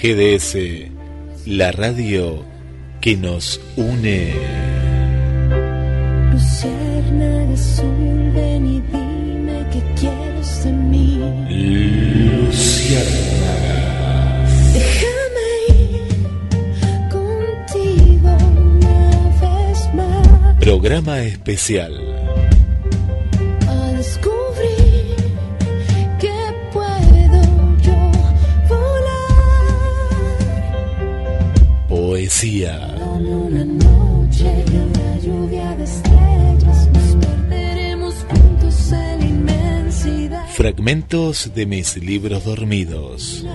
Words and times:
GDS, 0.00 0.56
la 1.46 1.72
radio 1.72 2.44
que 3.00 3.16
nos 3.16 3.60
une. 3.76 4.32
Luciérnaga. 12.48 14.46
Déjame 14.72 15.48
ir 15.68 16.06
contigo 17.10 18.36
una 18.76 19.10
vez 19.40 19.94
más. 19.94 20.58
Programa 20.60 21.22
especial. 21.22 22.07
Poesía. 32.28 32.94
como 32.98 33.46
una 33.46 33.64
noche 33.64 34.50
en 34.66 34.92
la 34.92 35.18
lluvia 35.18 35.74
de 35.76 35.84
estrellas 35.84 36.88
nos 36.92 37.26
perderemos 37.26 38.14
juntos 38.28 38.92
en 38.92 39.20
la 39.20 39.26
inmensidad 39.26 40.46
Fragmentos 40.50 41.50
de 41.54 41.64
mis 41.64 41.96
libros 41.96 42.44
dormidos. 42.44 43.46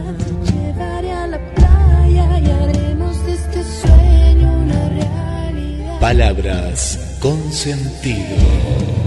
llevaré 0.52 1.12
a 1.12 1.28
la 1.28 1.54
playa 1.54 2.40
y 2.40 2.50
haremos 2.50 3.26
de 3.28 3.34
este 3.34 3.64
sueño 3.64 4.52
una 4.64 4.90
realidad 4.90 6.00
Palabras 6.00 7.18
con 7.20 7.54
sentido. 7.54 9.03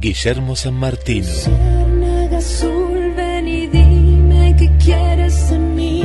Guillermo 0.00 0.54
San 0.54 0.74
Martino. 0.74 1.28
Azul, 2.36 3.14
ven 3.16 3.48
y 3.48 3.66
dime 3.68 4.54
que 4.58 4.70
quieres 4.76 5.50
de 5.50 5.58
mí. 5.58 6.04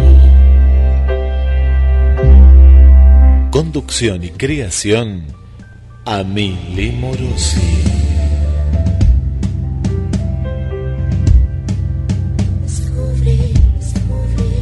Conducción 3.51 4.23
y 4.23 4.29
creación 4.29 5.25
Amili 6.05 6.91
Morosi. 6.91 7.59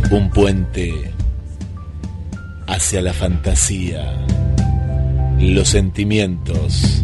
Un 0.09 0.31
puente 0.31 0.91
hacia 2.65 3.01
la 3.03 3.13
fantasía, 3.13 4.25
los 5.39 5.69
sentimientos, 5.69 7.03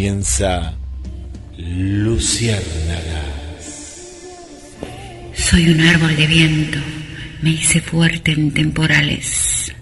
comienza 0.00 0.74
Luciérnaga. 1.58 3.22
Soy 5.34 5.68
un 5.68 5.80
árbol 5.82 6.16
de 6.16 6.26
viento, 6.26 6.78
me 7.42 7.50
hice 7.50 7.82
fuerte 7.82 8.32
en 8.32 8.50
temporales, 8.52 9.74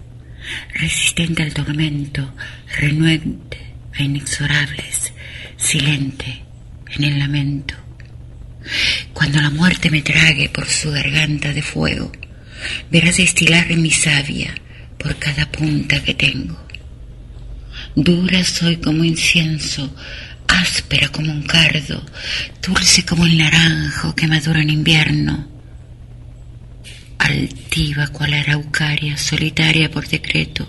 resistente 0.74 1.44
al 1.44 1.54
tormento, 1.54 2.34
renuente 2.80 3.58
a 3.94 4.02
inexorables, 4.02 5.12
silente 5.56 6.42
en 6.96 7.04
el 7.04 7.20
lamento. 7.20 7.76
Cuando 9.12 9.40
la 9.40 9.50
muerte 9.50 9.88
me 9.88 10.02
trague 10.02 10.48
por 10.48 10.66
su 10.66 10.90
garganta 10.90 11.52
de 11.52 11.62
fuego, 11.62 12.10
verás 12.90 13.18
destilar 13.18 13.68
mi 13.68 13.92
savia 13.92 14.52
por 14.98 15.14
cada 15.14 15.48
punta 15.52 16.02
que 16.02 16.14
tengo. 16.14 16.67
Dura 17.94 18.44
soy 18.44 18.76
como 18.76 19.04
incienso, 19.04 19.94
áspera 20.47 21.09
como 21.09 21.32
un 21.32 21.43
cardo, 21.43 22.04
dulce 22.62 23.04
como 23.04 23.26
el 23.26 23.37
naranjo 23.38 24.15
que 24.15 24.26
madura 24.26 24.62
en 24.62 24.71
invierno, 24.71 25.49
altiva 27.19 28.09
cual 28.09 28.34
araucaria, 28.34 29.16
solitaria 29.16 29.91
por 29.91 30.09
decreto, 30.09 30.69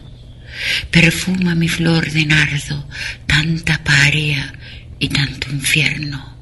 perfuma 0.91 1.56
mi 1.56 1.69
flor 1.69 2.12
de 2.12 2.25
nardo, 2.25 2.88
tanta 3.25 3.84
paria 3.84 4.53
y 5.00 5.08
tanto 5.09 5.50
infierno. 5.50 6.38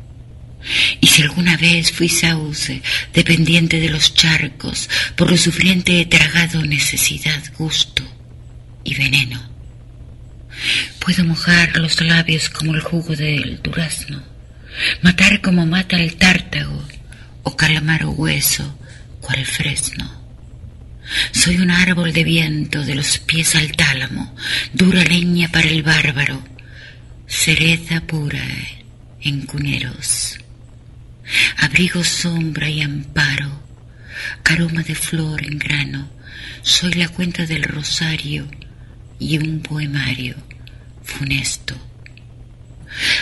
Y 0.99 1.07
si 1.07 1.21
alguna 1.21 1.55
vez 1.55 1.91
fui 1.91 2.09
sauce, 2.09 2.81
dependiente 3.13 3.79
de 3.79 3.89
los 3.89 4.13
charcos, 4.13 4.89
por 5.15 5.29
lo 5.31 5.37
sufriente 5.37 6.01
he 6.01 6.05
tragado 6.05 6.65
necesidad, 6.65 7.41
gusto 7.57 8.03
y 8.83 8.95
veneno. 8.95 9.56
Puedo 10.99 11.23
mojar 11.23 11.77
los 11.77 12.01
labios 12.01 12.49
como 12.49 12.73
el 12.73 12.81
jugo 12.81 13.15
del 13.15 13.61
durazno, 13.61 14.23
matar 15.01 15.41
como 15.41 15.65
mata 15.65 15.97
el 15.97 16.15
tártago, 16.15 16.83
o 17.43 17.55
calamar 17.55 18.03
o 18.03 18.11
hueso, 18.11 18.77
cual 19.21 19.45
fresno. 19.45 20.17
Soy 21.31 21.57
un 21.57 21.71
árbol 21.71 22.11
de 22.11 22.23
viento 22.23 22.83
de 22.83 22.95
los 22.95 23.19
pies 23.19 23.55
al 23.55 23.71
tálamo, 23.71 24.35
dura 24.73 25.03
leña 25.03 25.47
para 25.49 25.69
el 25.69 25.83
bárbaro, 25.83 26.43
cereza 27.25 28.01
pura 28.01 28.43
en 29.21 29.41
cuneros. 29.45 30.37
Abrigo 31.57 32.03
sombra 32.03 32.69
y 32.69 32.81
amparo, 32.81 33.63
aroma 34.43 34.83
de 34.83 34.95
flor 34.95 35.45
en 35.45 35.57
grano, 35.57 36.09
soy 36.63 36.93
la 36.93 37.07
cuenta 37.07 37.45
del 37.45 37.63
rosario 37.63 38.47
y 39.19 39.37
un 39.37 39.61
poemario 39.61 40.35
funesto. 41.07 41.75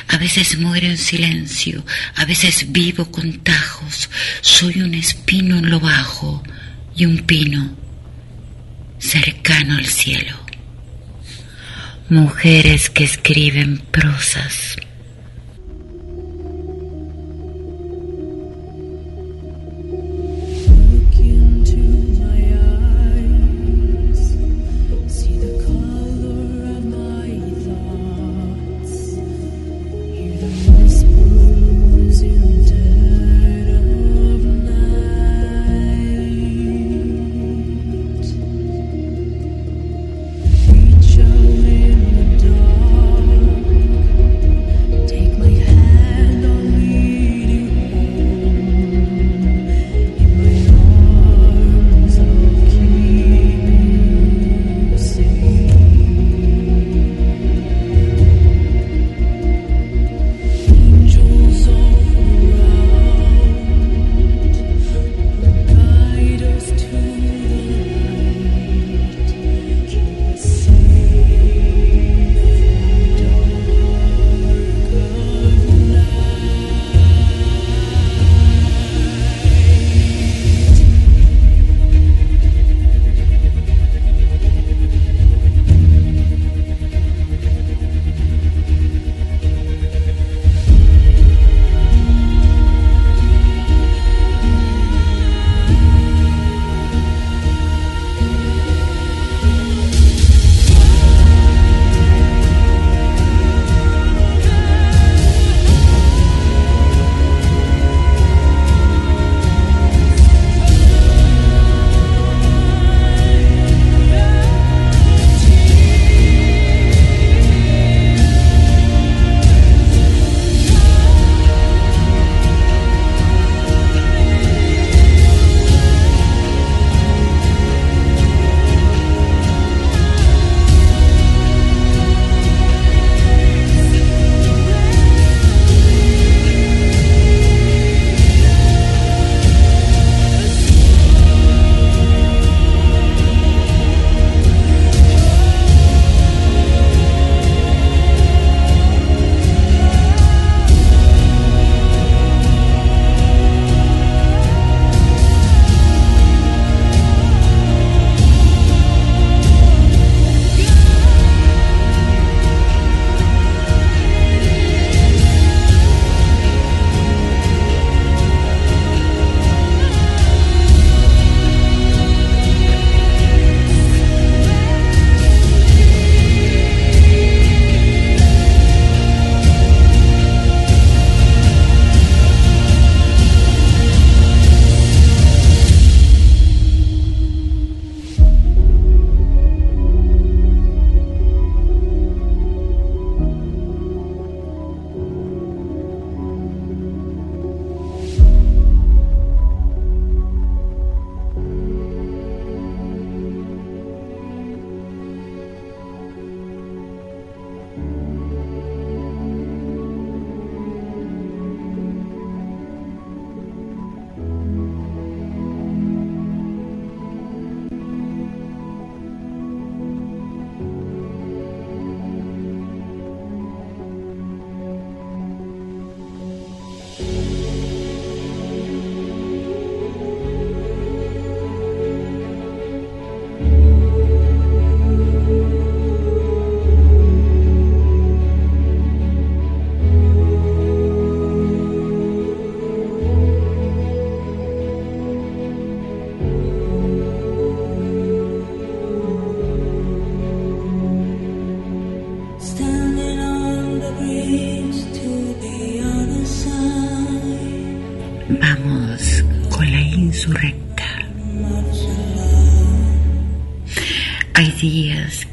A 0.07 0.17
veces 0.17 0.57
muero 0.57 0.87
en 0.87 0.97
silencio, 0.97 1.85
a 2.15 2.25
veces 2.25 2.71
vivo 2.71 3.11
con 3.11 3.39
tajos, 3.39 4.09
soy 4.41 4.81
un 4.81 4.93
espino 4.93 5.57
en 5.57 5.69
lo 5.69 5.79
bajo 5.79 6.43
y 6.95 7.05
un 7.05 7.19
pino 7.19 7.75
cercano 8.99 9.77
al 9.77 9.85
cielo. 9.85 10.35
Mujeres 12.09 12.89
que 12.89 13.03
escriben 13.03 13.79
prosas. 13.91 14.77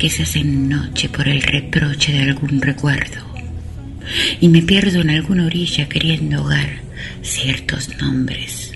Que 0.03 0.11
se 0.11 0.25
hacen 0.25 0.69
noche 0.69 1.09
por 1.09 1.29
el 1.29 1.41
reproche 1.41 2.13
de 2.13 2.23
algún 2.23 2.61
recuerdo 2.61 3.25
y 4.41 4.49
me 4.49 4.61
pierdo 4.61 5.01
en 5.01 5.11
alguna 5.11 5.47
orilla 5.47 5.89
queriendo 5.89 6.39
ahogar 6.39 6.81
ciertos 7.23 7.89
nombres 8.01 8.73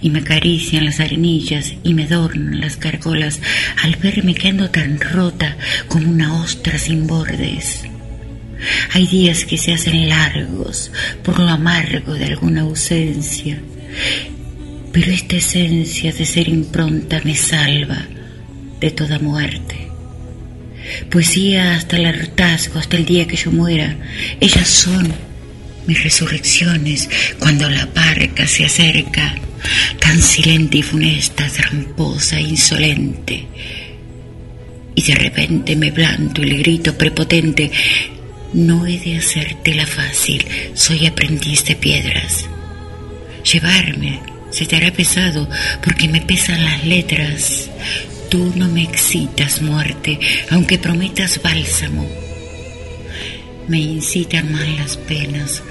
y 0.00 0.10
me 0.10 0.20
acarician 0.20 0.84
las 0.84 1.00
arenillas 1.00 1.74
y 1.82 1.92
me 1.92 2.04
adornan 2.04 2.60
las 2.60 2.78
gárgolas 2.78 3.40
al 3.82 3.96
verme 3.96 4.32
que 4.36 4.46
ando 4.46 4.70
tan 4.70 5.00
rota 5.00 5.56
como 5.88 6.08
una 6.08 6.40
ostra 6.40 6.78
sin 6.78 7.08
bordes. 7.08 7.82
Hay 8.92 9.08
días 9.08 9.46
que 9.46 9.58
se 9.58 9.72
hacen 9.72 10.08
largos 10.08 10.92
por 11.24 11.40
lo 11.40 11.48
amargo 11.48 12.14
de 12.14 12.26
alguna 12.26 12.60
ausencia, 12.60 13.58
pero 14.92 15.10
esta 15.10 15.34
esencia 15.34 16.12
de 16.12 16.24
ser 16.24 16.48
impronta 16.48 17.20
me 17.24 17.34
salva 17.34 18.06
de 18.78 18.92
toda 18.92 19.18
muerte. 19.18 19.83
Poesía 21.10 21.74
hasta 21.74 21.96
el 21.96 22.06
hartazgo, 22.06 22.78
hasta 22.78 22.96
el 22.96 23.04
día 23.04 23.26
que 23.26 23.36
yo 23.36 23.50
muera, 23.50 23.96
ellas 24.40 24.68
son 24.68 25.12
mis 25.86 26.02
resurrecciones 26.02 27.08
cuando 27.38 27.68
la 27.68 27.86
barca 27.86 28.46
se 28.46 28.64
acerca, 28.64 29.34
tan 30.00 30.20
silente 30.20 30.78
y 30.78 30.82
funesta, 30.82 31.46
tramposa, 31.48 32.40
insolente. 32.40 33.46
Y 34.94 35.02
de 35.02 35.14
repente 35.14 35.76
me 35.76 35.92
planto 35.92 36.42
y 36.42 36.46
le 36.46 36.56
grito 36.58 36.96
prepotente, 36.96 37.70
no 38.52 38.86
he 38.86 38.98
de 38.98 39.18
hacértela 39.18 39.86
fácil, 39.86 40.44
soy 40.74 41.06
aprendiz 41.06 41.64
de 41.64 41.74
piedras. 41.74 42.46
Llevarme 43.52 44.20
se 44.50 44.66
te 44.66 44.76
hará 44.76 44.92
pesado 44.92 45.48
porque 45.82 46.08
me 46.08 46.20
pesan 46.20 46.64
las 46.64 46.84
letras. 46.84 47.68
Tú 48.34 48.52
no 48.56 48.68
me 48.68 48.82
excitas, 48.82 49.62
muerte, 49.62 50.18
aunque 50.50 50.76
prometas 50.76 51.40
bálsamo. 51.40 52.04
Me 53.68 53.78
incitan 53.78 54.50
más 54.50 54.66
las 54.70 54.96
penas, 54.96 55.62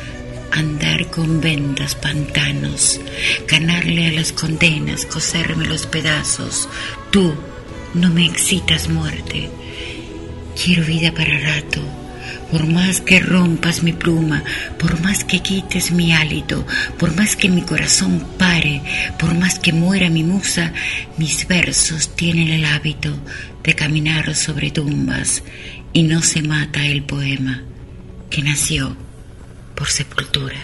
andar 0.49 1.09
con 1.09 1.41
vendas 1.41 1.95
pantanos, 1.95 3.01
ganarle 3.49 4.07
a 4.07 4.11
las 4.13 4.31
condenas, 4.31 5.05
coserme 5.05 5.65
los 5.65 5.87
pedazos. 5.87 6.69
Tú 7.11 7.33
no 7.95 8.09
me 8.09 8.25
excitas, 8.25 8.87
muerte. 8.87 9.49
Quiero 10.55 10.85
vida 10.85 11.13
para 11.13 11.37
rato 11.37 11.81
por 12.53 12.67
más 12.67 13.01
que 13.01 13.19
rompas 13.19 13.81
mi 13.81 13.93
pluma, 13.93 14.43
por 14.77 15.01
más 15.01 15.23
que 15.23 15.39
quites 15.39 15.91
mi 15.91 16.13
hálito, 16.13 16.63
por 16.99 17.15
más 17.15 17.35
que 17.35 17.49
mi 17.49 17.63
corazón 17.63 18.23
pare, 18.37 18.83
por 19.17 19.33
más 19.33 19.57
que 19.57 19.73
muera 19.73 20.07
mi 20.11 20.23
musa, 20.23 20.71
mis 21.17 21.47
versos 21.47 22.15
tienen 22.15 22.49
el 22.49 22.65
hábito 22.65 23.11
de 23.63 23.73
caminar 23.73 24.35
sobre 24.35 24.69
tumbas 24.69 25.41
y 25.93 26.03
no 26.03 26.21
se 26.21 26.43
mata 26.43 26.85
el 26.85 27.01
poema 27.01 27.63
que 28.29 28.43
nació 28.43 28.95
por 29.73 29.87
sepultura. 29.89 30.59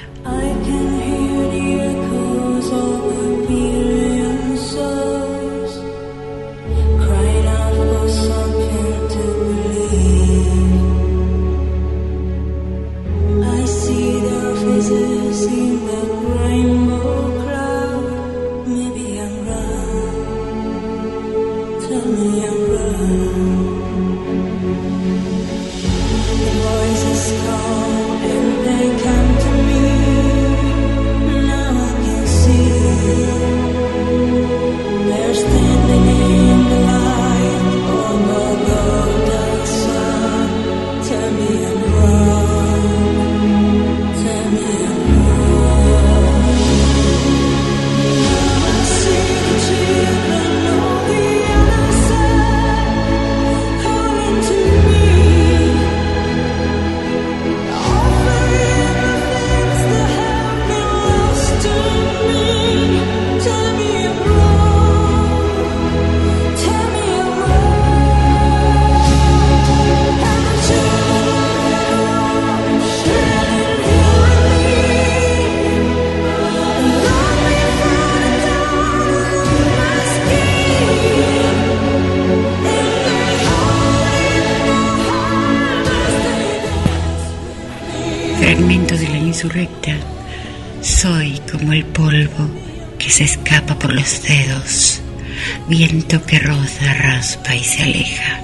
Viento 95.70 96.26
que 96.26 96.40
roza, 96.40 96.94
raspa 96.96 97.56
y 97.56 97.64
se 97.64 97.84
aleja, 97.84 98.42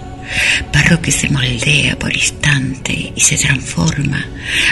barro 0.72 1.01
que 1.01 1.12
se 1.12 1.27
moldea 1.29 1.98
por 1.98 2.15
instante 2.15 3.12
y 3.15 3.20
se 3.20 3.36
transforma, 3.38 4.24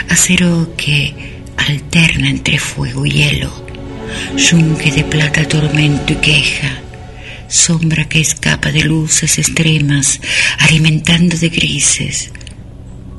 acero 0.07 0.75
que 0.77 1.41
alterna 1.57 2.29
entre 2.29 2.59
fuego 2.59 3.05
y 3.07 3.11
hielo, 3.11 3.65
yunque 4.37 4.91
de 4.91 5.03
plata 5.03 5.47
tormento 5.47 6.13
y 6.13 6.17
queja, 6.17 6.79
sombra 7.47 8.05
que 8.05 8.21
escapa 8.21 8.71
de 8.71 8.83
luces 8.83 9.39
extremas, 9.39 10.21
alimentando 10.59 11.35
de 11.35 11.49
grises, 11.49 12.29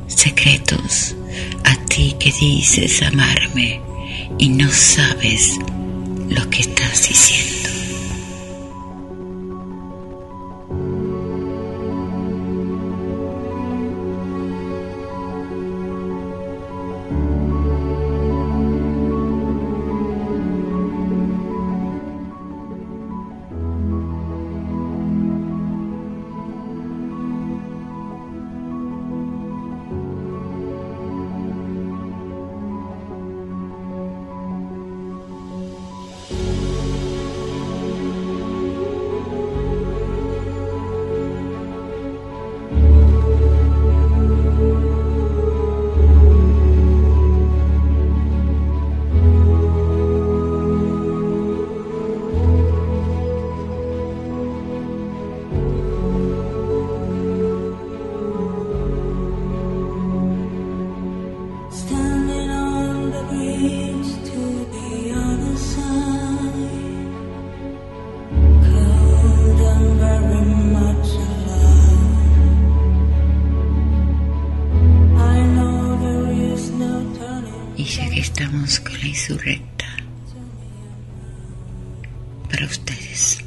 secretos, 0.07 1.17
a 1.65 1.77
ti 1.87 2.15
que 2.21 2.31
dices 2.31 3.03
amarme 3.03 3.81
y 4.39 4.49
no 4.49 4.71
sabes 4.71 5.59
lo 6.29 6.49
que 6.51 6.61
estás 6.61 7.09
diciendo. 7.09 7.64
Insurrecta, 79.25 79.87
para 82.51 82.67
ustedes. 82.67 83.39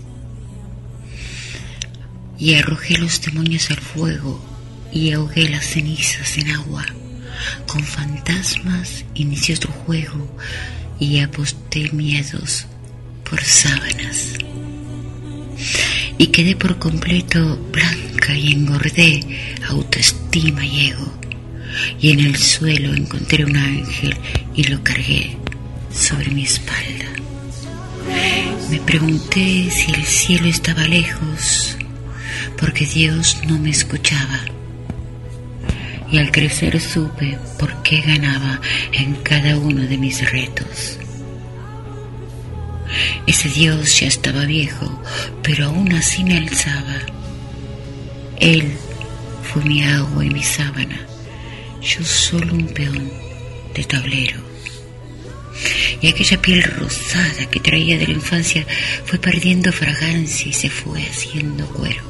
Y 2.40 2.56
arrojé 2.56 2.98
los 2.98 3.22
demonios 3.22 3.70
al 3.70 3.78
fuego 3.78 4.44
y 4.92 5.12
ahogué 5.12 5.50
las 5.50 5.66
cenizas 5.66 6.38
en 6.40 6.52
agua. 6.52 6.86
Con 7.68 7.84
fantasmas 7.84 9.06
inicié 9.14 9.56
otro 9.56 9.72
juego 9.72 10.28
y 11.00 11.20
aposté 11.20 11.92
miedos 11.92 12.66
por 13.24 13.44
sábanas. 13.44 14.34
Y 16.18 16.28
quedé 16.28 16.56
por 16.56 16.80
completo 16.80 17.58
blanca 17.72 18.36
y 18.36 18.54
engordé 18.54 19.20
autoestima 19.70 20.66
y 20.66 20.90
ego. 20.90 21.14
Y 22.00 22.12
en 22.12 22.22
el 22.22 22.36
suelo 22.38 22.96
encontré 22.96 23.46
un 23.46 23.58
ángel 23.58 24.16
y 24.56 24.64
lo 24.64 24.84
cargué 24.84 25.37
sobre 25.98 26.30
mi 26.30 26.44
espalda. 26.44 27.06
Me 28.70 28.80
pregunté 28.80 29.70
si 29.72 29.92
el 29.92 30.06
cielo 30.06 30.48
estaba 30.48 30.84
lejos, 30.88 31.78
porque 32.58 32.86
Dios 32.86 33.38
no 33.48 33.58
me 33.58 33.72
escuchaba. 33.72 34.40
Y 36.12 36.20
al 36.20 36.32
crecer 36.32 36.80
supe 36.80 37.38
por 37.60 37.82
qué 37.82 38.02
ganaba 38.02 38.62
en 38.94 39.16
cada 39.16 39.58
uno 39.58 39.82
de 39.82 39.98
mis 39.98 40.30
retos. 40.32 41.00
Ese 43.26 43.50
Dios 43.50 44.00
ya 44.00 44.08
estaba 44.08 44.46
viejo, 44.46 45.02
pero 45.44 45.66
aún 45.66 45.92
así 45.94 46.24
me 46.24 46.38
alzaba. 46.38 47.00
Él 48.40 48.72
fue 49.44 49.64
mi 49.64 49.84
agua 49.84 50.24
y 50.24 50.30
mi 50.30 50.44
sábana, 50.44 51.00
yo 51.82 52.04
solo 52.06 52.54
un 52.54 52.68
peón 52.68 53.12
de 53.74 53.84
tablero. 53.84 54.47
Y 56.02 56.08
aquella 56.08 56.42
piel 56.42 56.64
rosada 56.64 57.50
que 57.50 57.60
traía 57.60 57.98
de 57.98 58.08
la 58.08 58.14
infancia 58.14 58.66
fue 59.06 59.20
perdiendo 59.20 59.72
fragancia 59.72 60.50
y 60.50 60.54
se 60.54 60.70
fue 60.70 61.02
haciendo 61.04 61.68
cuero. 61.68 62.04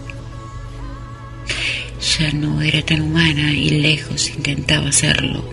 Ya 2.19 2.31
no 2.31 2.61
era 2.61 2.81
tan 2.81 3.01
humana 3.01 3.51
y 3.53 3.69
lejos 3.69 4.29
intentaba 4.29 4.91
serlo. 4.91 5.49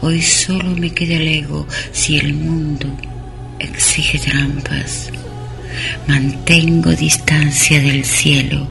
Hoy 0.00 0.22
solo 0.22 0.70
me 0.76 0.92
queda 0.92 1.16
el 1.16 1.28
ego 1.28 1.66
si 1.92 2.18
el 2.18 2.34
mundo 2.34 2.86
exige 3.58 4.18
trampas. 4.18 5.10
Mantengo 6.06 6.90
distancia 6.92 7.80
del 7.80 8.04
cielo 8.04 8.68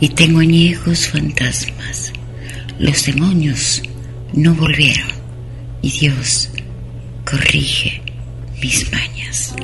y 0.00 0.08
tengo 0.10 0.40
añejos 0.40 1.08
fantasmas. 1.08 2.12
Los 2.78 3.06
demonios 3.06 3.82
no 4.32 4.54
volvieron 4.54 5.10
y 5.82 5.90
Dios 5.90 6.50
corrige 7.30 8.02
mis 8.60 8.90
mañas. 8.90 9.54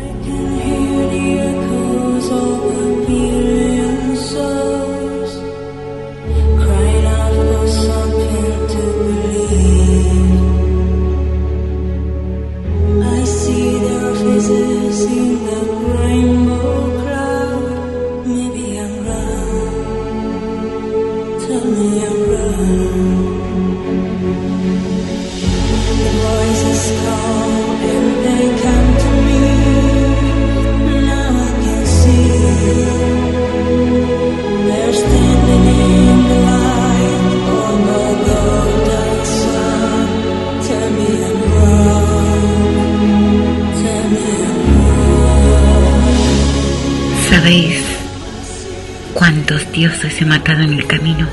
Dioses 49.76 50.22
he 50.22 50.24
matado 50.24 50.62
en 50.62 50.72
el 50.72 50.86
camino? 50.86 51.28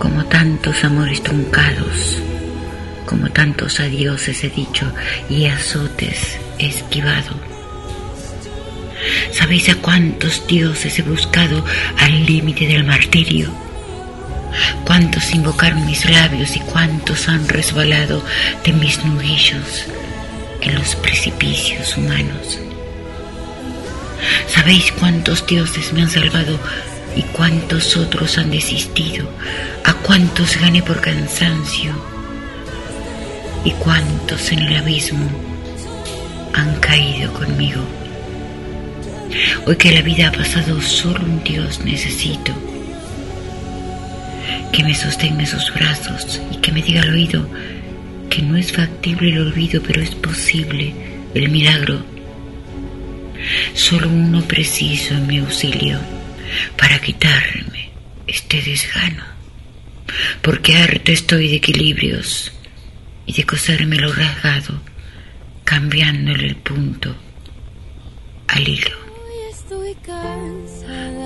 Como 0.00 0.24
tantos 0.24 0.82
amores 0.82 1.22
truncados, 1.22 2.20
como 3.06 3.30
tantos 3.30 3.78
adioses 3.78 4.42
he 4.42 4.50
dicho 4.50 4.92
y 5.30 5.46
azotes 5.46 6.38
he 6.58 6.66
esquivado. 6.66 7.36
¿Sabéis 9.30 9.68
a 9.68 9.76
cuántos 9.76 10.44
dioses 10.48 10.98
he 10.98 11.02
buscado 11.02 11.64
al 11.98 12.26
límite 12.26 12.66
del 12.66 12.82
martirio? 12.82 13.48
¿Cuántos 14.84 15.32
invocaron 15.32 15.86
mis 15.86 16.04
labios 16.10 16.56
y 16.56 16.60
cuántos 16.60 17.28
han 17.28 17.48
resbalado 17.48 18.24
de 18.64 18.72
mis 18.72 19.04
nudillos 19.04 19.84
en 20.62 20.74
los 20.74 20.96
precipicios 20.96 21.96
humanos? 21.96 22.58
¿Sabéis 24.46 24.92
cuántos 24.92 25.46
dioses 25.46 25.92
me 25.92 26.02
han 26.02 26.10
salvado 26.10 26.58
y 27.16 27.22
cuántos 27.22 27.96
otros 27.96 28.38
han 28.38 28.50
desistido? 28.50 29.28
¿A 29.84 29.94
cuántos 29.94 30.56
gané 30.58 30.82
por 30.82 31.00
cansancio? 31.00 31.92
¿Y 33.64 33.72
cuántos 33.72 34.52
en 34.52 34.60
el 34.60 34.76
abismo 34.76 35.28
han 36.54 36.74
caído 36.76 37.32
conmigo? 37.32 37.82
Hoy 39.66 39.76
que 39.76 39.92
la 39.92 40.02
vida 40.02 40.28
ha 40.28 40.32
pasado, 40.32 40.80
solo 40.80 41.20
un 41.24 41.42
Dios 41.44 41.80
necesito. 41.84 42.52
Que 44.72 44.82
me 44.82 44.94
sostenga 44.94 45.46
sus 45.46 45.72
brazos 45.74 46.40
y 46.50 46.56
que 46.56 46.72
me 46.72 46.82
diga 46.82 47.02
al 47.02 47.10
oído 47.10 47.48
que 48.30 48.42
no 48.42 48.56
es 48.56 48.72
factible 48.72 49.30
el 49.30 49.40
olvido, 49.40 49.82
pero 49.86 50.02
es 50.02 50.14
posible 50.14 50.94
el 51.34 51.48
milagro 51.48 52.02
Solo 53.74 54.08
uno 54.08 54.42
preciso 54.42 55.14
en 55.14 55.26
mi 55.26 55.38
auxilio 55.38 56.00
para 56.76 56.98
quitarme 57.00 57.90
este 58.26 58.62
desgano, 58.62 59.24
porque 60.42 60.76
harta 60.76 61.12
estoy 61.12 61.48
de 61.48 61.56
equilibrios 61.56 62.52
y 63.26 63.32
de 63.32 63.44
coserme 63.44 63.96
lo 63.96 64.12
rasgado, 64.12 64.80
cambiándole 65.64 66.46
el 66.46 66.56
punto 66.56 67.14
al 68.48 68.68
hilo. 68.68 68.96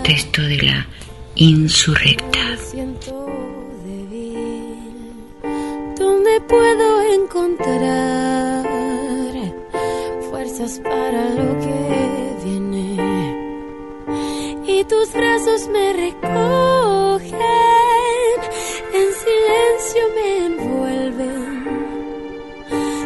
Texto 0.05 0.42
de 0.42 0.62
la 0.62 0.87
insurrecta. 1.37 2.38
¿Dónde 5.96 6.40
puedo 6.48 7.14
encontrar 7.14 8.62
para 10.62 11.31
lo 11.31 11.59
que 11.59 12.37
viene? 12.44 12.96
Y 14.64 14.85
tus 14.85 15.12
brazos 15.12 15.68
me 15.68 15.92
recogen, 15.92 17.35
en 18.94 19.09
silencio 19.22 20.03
me 20.14 20.29
envuelven. 20.46 21.64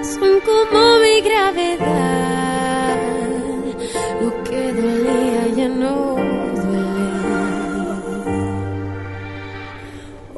Son 0.05 0.40
como 0.40 0.99
mi 0.99 1.21
gravedad. 1.23 2.99
Lo 4.21 4.31
que 4.45 4.73
dolía 4.73 5.47
ya 5.57 5.69
no 5.69 6.16
duele. 6.62 7.09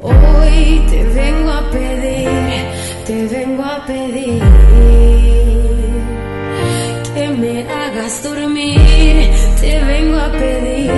Hoy 0.01 0.85
te 0.89 1.03
vengo 1.03 1.49
a 1.51 1.69
pedir, 1.69 2.29
te 3.05 3.27
vengo 3.27 3.63
a 3.63 3.85
pedir 3.85 5.18
me 7.39 7.63
hagas 7.63 8.23
dormir. 8.23 8.79
Te 9.61 9.79
vengo 9.83 10.17
a 10.17 10.31
pedir, 10.31 10.91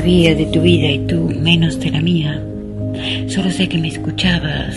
sabía 0.00 0.34
de 0.34 0.46
tu 0.46 0.62
vida 0.62 0.90
y 0.90 0.98
tú 1.00 1.30
menos 1.42 1.78
de 1.78 1.90
la 1.90 2.00
mía. 2.00 2.42
Solo 3.26 3.50
sé 3.50 3.68
que 3.68 3.76
me 3.76 3.88
escuchabas 3.88 4.74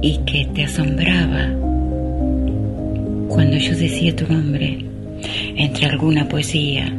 y 0.00 0.16
que 0.24 0.48
te 0.54 0.64
asombraba 0.64 1.50
cuando 3.28 3.58
yo 3.58 3.76
decía 3.76 4.16
tu 4.16 4.26
nombre 4.32 4.86
entre 5.54 5.84
alguna 5.84 6.26
poesía 6.26 6.90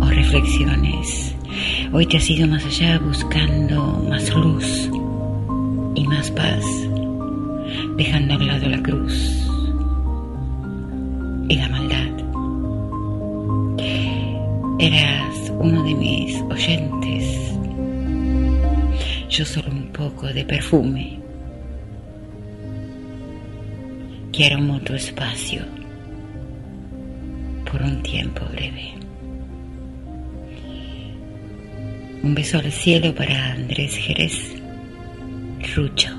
o 0.00 0.06
reflexiones. 0.06 1.36
Hoy 1.92 2.06
te 2.06 2.16
has 2.16 2.28
ido 2.28 2.48
más 2.48 2.64
allá 2.64 2.98
buscando 2.98 4.04
más 4.08 4.34
luz 4.34 4.90
y 5.94 6.04
más 6.04 6.32
paz, 6.32 6.64
dejando 7.96 8.34
a 8.34 8.38
un 8.38 8.46
lado 8.48 8.68
la 8.68 8.82
cruz 8.82 9.46
y 11.48 11.54
la 11.54 11.68
maldad. 11.68 12.08
Eras 14.80 15.33
uno 15.58 15.82
de 15.82 15.94
mis 15.94 16.40
oyentes. 16.42 17.52
Yo 19.28 19.44
solo 19.44 19.70
un 19.70 19.92
poco 19.92 20.26
de 20.26 20.44
perfume. 20.44 21.18
Que 24.32 24.46
aromó 24.46 24.80
tu 24.80 24.94
espacio 24.94 25.62
por 27.70 27.82
un 27.82 28.02
tiempo 28.02 28.44
breve. 28.52 28.94
Un 32.22 32.34
beso 32.34 32.58
al 32.58 32.72
cielo 32.72 33.14
para 33.14 33.52
Andrés 33.52 33.96
Jerez, 33.96 34.54
Rucho. 35.74 36.13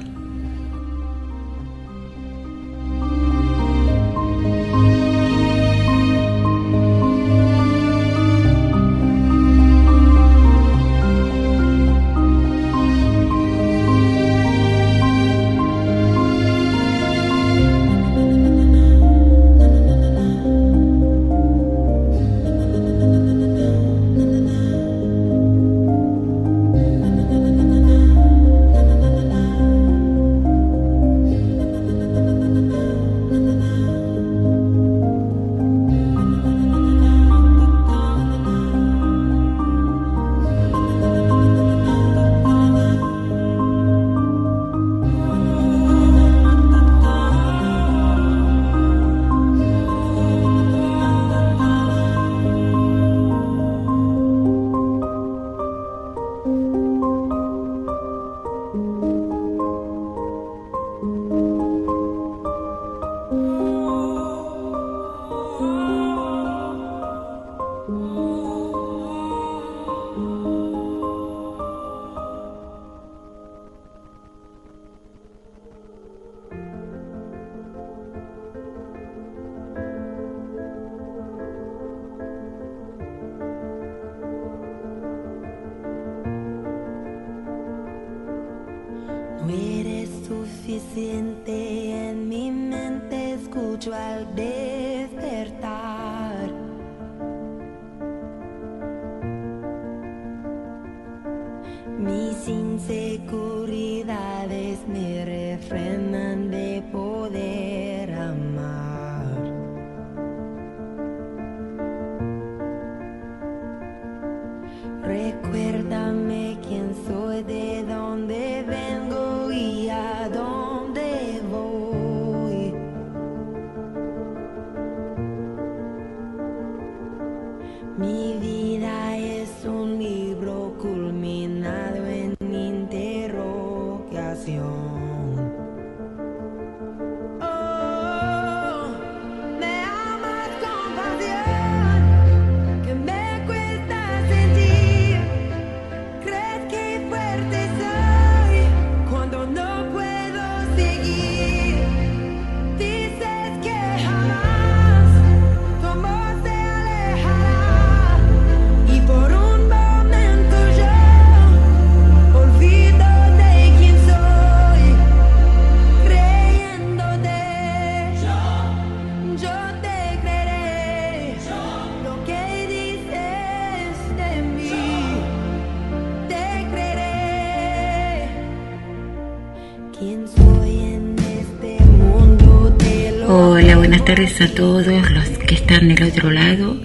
A 184.41 184.47
todos 184.49 184.85
los 184.87 185.29
que 185.47 185.55
están 185.55 185.87
del 185.87 186.03
otro 186.03 186.29
lado. 186.29 186.77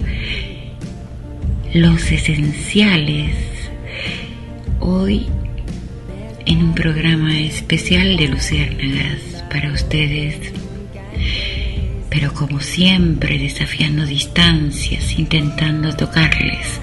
Los 1.75 2.13
esenciales. 2.13 3.35
Hoy 4.79 5.27
en 6.47 6.59
un 6.59 6.75
programa 6.75 7.41
especial 7.41 8.17
de 8.17 8.29
Luciérnagas 8.29 9.45
para 9.51 9.73
ustedes. 9.73 10.53
Pero 12.09 12.33
como 12.35 12.61
siempre, 12.61 13.39
desafiando 13.39 14.07
distancias, 14.07 15.19
intentando 15.19 15.95
tocarles 15.97 16.81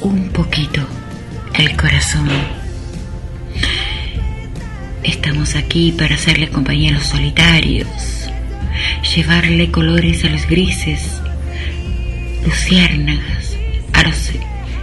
un 0.00 0.30
poquito 0.30 0.86
el 1.58 1.76
corazón. 1.76 2.28
Estamos 5.02 5.56
aquí 5.56 5.92
para 5.92 6.14
hacerle 6.14 6.48
compañía 6.48 6.90
a 6.90 6.94
los 6.94 7.06
solitarios, 7.06 8.15
llevarle 9.16 9.70
colores 9.70 10.26
a 10.26 10.28
los 10.28 10.46
grises, 10.46 11.22
luciérnagas, 12.44 13.56
a 13.94 14.02
los 14.02 14.30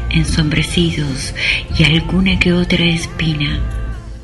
ensombrecidos 0.10 1.36
y 1.78 1.84
alguna 1.84 2.40
que 2.40 2.52
otra 2.52 2.84
espina 2.84 3.62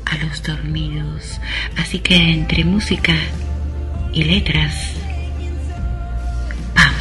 a 0.04 0.16
los 0.24 0.42
dormidos. 0.42 1.40
Así 1.76 2.00
que 2.00 2.16
entre 2.16 2.64
música 2.64 3.14
y 4.12 4.24
letras, 4.24 4.94
vamos. 6.74 6.94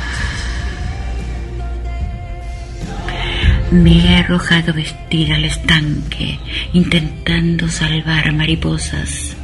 Me 3.71 4.05
he 4.05 4.17
arrojado 4.17 4.71
vestida 4.71 5.33
al 5.33 5.45
estanque, 5.45 6.37
intentando 6.73 7.69
salvar 7.69 8.31
mariposas. 8.33 9.35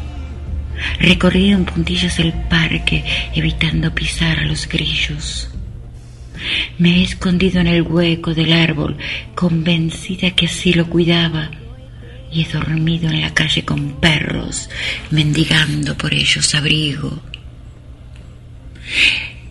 Recorrido 1.00 1.58
en 1.58 1.66
puntillas 1.66 2.20
el 2.20 2.34
parque, 2.34 3.04
evitando 3.34 3.94
pisar 3.94 4.44
los 4.44 4.68
grillos. 4.68 5.50
Me 6.78 6.98
he 6.98 7.04
escondido 7.04 7.60
en 7.62 7.68
el 7.68 7.82
hueco 7.82 8.34
del 8.34 8.54
árbol, 8.54 8.98
convencida 9.34 10.32
que 10.32 10.46
así 10.46 10.74
lo 10.74 10.88
cuidaba, 10.88 11.52
y 12.32 12.42
he 12.42 12.48
dormido 12.48 13.10
en 13.10 13.22
la 13.22 13.34
calle 13.34 13.64
con 13.64 14.00
perros, 14.00 14.70
mendigando 15.12 15.98
por 15.98 16.14
ellos 16.14 16.54
abrigo. 16.54 17.22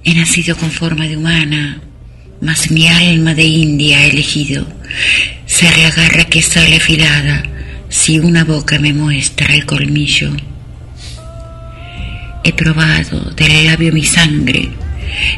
He 0.05 0.15
nacido 0.15 0.57
con 0.57 0.71
forma 0.71 1.07
de 1.07 1.17
humana, 1.17 1.81
mas 2.41 2.71
mi 2.71 2.87
alma 2.87 3.35
de 3.35 3.45
india 3.45 3.99
ha 3.99 4.07
elegido 4.07 4.67
ser 5.47 5.79
la 5.79 6.25
que 6.25 6.43
sale 6.43 6.77
afilada 6.77 7.43
si 7.89 8.19
una 8.19 8.45
boca 8.45 8.79
me 8.79 8.93
muestra 8.93 9.55
el 9.55 9.65
colmillo. 9.65 10.31
He 12.45 12.53
probado 12.53 13.31
del 13.31 13.65
labio 13.65 13.91
mi 13.91 14.05
sangre, 14.05 14.69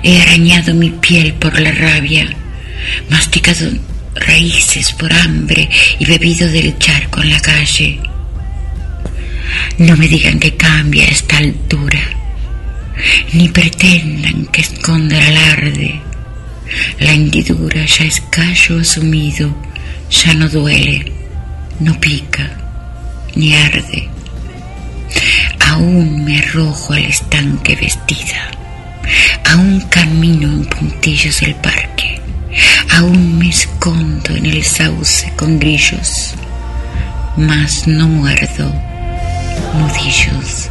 he 0.02 0.20
arañado 0.20 0.74
mi 0.74 0.90
piel 0.90 1.34
por 1.34 1.58
la 1.60 1.70
rabia, 1.70 2.28
masticado 3.08 3.70
raíces 4.16 4.92
por 4.92 5.12
hambre 5.12 5.68
y 6.00 6.04
bebido 6.04 6.48
del 6.48 6.76
charco 6.78 7.22
en 7.22 7.30
la 7.30 7.40
calle. 7.40 8.00
No 9.78 9.96
me 9.96 10.08
digan 10.08 10.40
que 10.40 10.56
cambia 10.56 11.04
a 11.04 11.10
esta 11.10 11.36
altura, 11.36 12.00
ni 13.32 13.48
pretendan 13.50 14.46
que 14.46 14.62
esconda 14.62 15.16
el 15.16 15.36
alarde. 15.36 16.00
La 16.98 17.12
hendidura 17.12 17.84
ya 17.86 18.04
es 18.04 18.20
callo 18.30 18.80
asumido, 18.80 19.54
ya 20.10 20.34
no 20.34 20.48
duele, 20.48 21.12
no 21.78 22.00
pica, 22.00 22.50
ni 23.36 23.54
arde. 23.54 24.15
Aún 25.66 26.24
me 26.24 26.38
arrojo 26.38 26.92
al 26.94 27.04
estanque 27.04 27.76
vestida, 27.76 28.50
aún 29.44 29.80
camino 29.90 30.48
en 30.48 30.64
puntillas 30.64 31.42
el 31.42 31.54
parque, 31.56 32.20
aún 32.90 33.38
me 33.38 33.48
escondo 33.48 34.34
en 34.34 34.46
el 34.46 34.64
sauce 34.64 35.32
con 35.36 35.58
grillos, 35.58 36.34
mas 37.36 37.86
no 37.86 38.08
muerdo 38.08 38.72
nudillos 39.74 40.70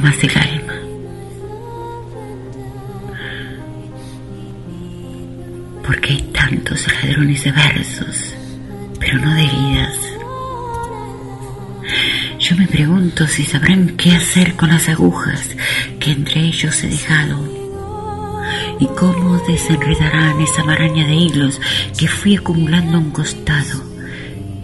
jamás 0.00 0.24
el 0.24 0.38
alma. 0.38 0.74
Porque 5.84 6.12
hay 6.12 6.22
tantos 6.32 6.86
ladrones 7.02 7.44
de 7.44 7.52
versos, 7.52 8.34
pero 8.98 9.18
no 9.18 9.34
de 9.34 9.42
vidas. 9.42 9.98
Yo 12.38 12.56
me 12.56 12.66
pregunto 12.66 13.26
si 13.28 13.44
sabrán 13.44 13.96
qué 13.96 14.12
hacer 14.12 14.54
con 14.54 14.70
las 14.70 14.88
agujas 14.88 15.50
que 15.98 16.12
entre 16.12 16.40
ellos 16.40 16.82
he 16.82 16.88
dejado 16.88 17.38
y 18.78 18.86
cómo 18.98 19.38
desenredarán 19.46 20.40
esa 20.40 20.64
maraña 20.64 21.06
de 21.06 21.14
hilos 21.14 21.60
que 21.98 22.08
fui 22.08 22.36
acumulando 22.36 22.96
a 22.96 23.00
un 23.00 23.10
costado 23.10 23.84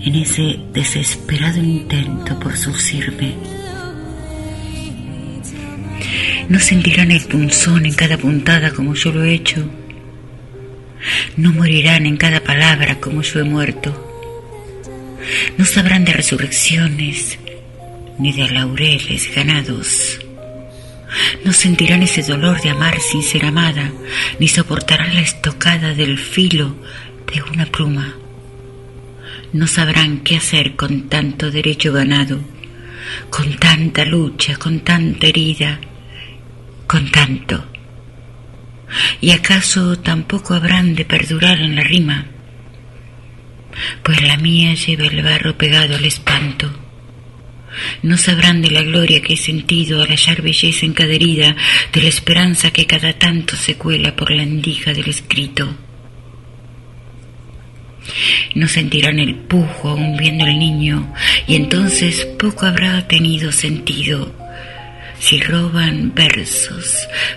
en 0.01 0.15
ese 0.15 0.59
desesperado 0.73 1.59
intento 1.59 2.39
por 2.39 2.57
surcirme. 2.57 3.56
No 6.49 6.61
sentirán 6.61 7.11
el 7.11 7.23
punzón 7.23 7.87
en 7.87 7.95
cada 7.95 8.17
puntada 8.19 8.71
como 8.71 8.95
yo 8.95 9.13
lo 9.13 9.25
he 9.25 9.35
hecho. 9.35 9.69
No 11.37 11.53
morirán 11.53 12.07
en 12.07 12.17
cada 12.17 12.41
palabra 12.41 13.01
como 13.01 13.23
yo 13.23 13.41
he 13.41 13.45
muerto. 13.45 14.03
No 15.59 15.65
sabrán 15.65 16.05
de 16.05 16.13
resurrecciones 16.13 17.39
ni 18.19 18.33
de 18.33 18.49
laureles 18.49 19.35
ganados. 19.35 20.21
No 21.45 21.53
sentirán 21.53 22.03
ese 22.03 22.23
dolor 22.23 22.61
de 22.61 22.71
amar 22.71 23.01
sin 23.01 23.23
ser 23.23 23.45
amada, 23.45 23.91
ni 24.39 24.49
soportarán 24.49 25.15
la 25.15 25.21
estocada 25.23 25.95
del 25.95 26.19
filo 26.19 26.77
de 27.33 27.43
una 27.43 27.67
pluma. 27.67 28.15
No 29.53 29.67
sabrán 29.67 30.19
qué 30.19 30.37
hacer 30.37 30.77
con 30.77 31.09
tanto 31.09 31.51
derecho 31.51 31.93
ganado, 31.93 32.41
con 33.31 33.57
tanta 33.57 34.05
lucha, 34.05 34.57
con 34.57 34.81
tanta 34.81 35.27
herida, 35.27 35.81
con 36.87 37.11
tanto. 37.11 37.67
¿Y 39.21 39.31
acaso 39.33 39.99
tampoco 39.99 40.55
habrán 40.55 40.95
de 40.95 41.05
perdurar 41.05 41.61
en 41.61 41.75
la 41.75 41.83
rima? 41.83 42.27
Pues 44.03 44.23
la 44.23 44.37
mía 44.37 44.75
lleva 44.75 45.07
el 45.07 45.23
barro 45.23 45.59
pegado 45.59 45.97
al 45.97 46.05
espanto 46.05 46.87
no 48.03 48.17
sabrán 48.17 48.63
de 48.63 48.71
la 48.71 48.83
gloria 48.83 49.21
que 49.21 49.35
he 49.35 49.37
sentido 49.37 50.03
al 50.03 50.09
hallar 50.09 50.43
belleza 50.43 50.87
en 50.87 50.93
cada 50.93 51.13
herida, 51.13 51.57
de 51.93 52.03
la 52.03 52.09
esperanza 52.09 52.71
que 52.71 52.87
cada 52.87 53.13
tanto 53.15 53.57
se 53.57 53.77
cuela 53.77 54.15
por 54.17 54.31
la 54.31 54.43
endija 54.43 54.93
del 54.93 55.09
escrito. 55.09 55.77
No 58.55 58.69
sentirán 58.69 59.19
el 59.19 59.35
pujo 59.35 59.91
aún 59.91 60.17
viendo 60.17 60.47
el 60.47 60.59
niño, 60.59 61.13
y 61.47 61.57
entonces 61.57 62.25
poco 62.39 62.67
habrá 62.67 63.07
tenido 63.09 63.53
sentido. 63.53 64.33
Si 65.19 65.41
roban 65.41 66.15
versos, 66.15 66.95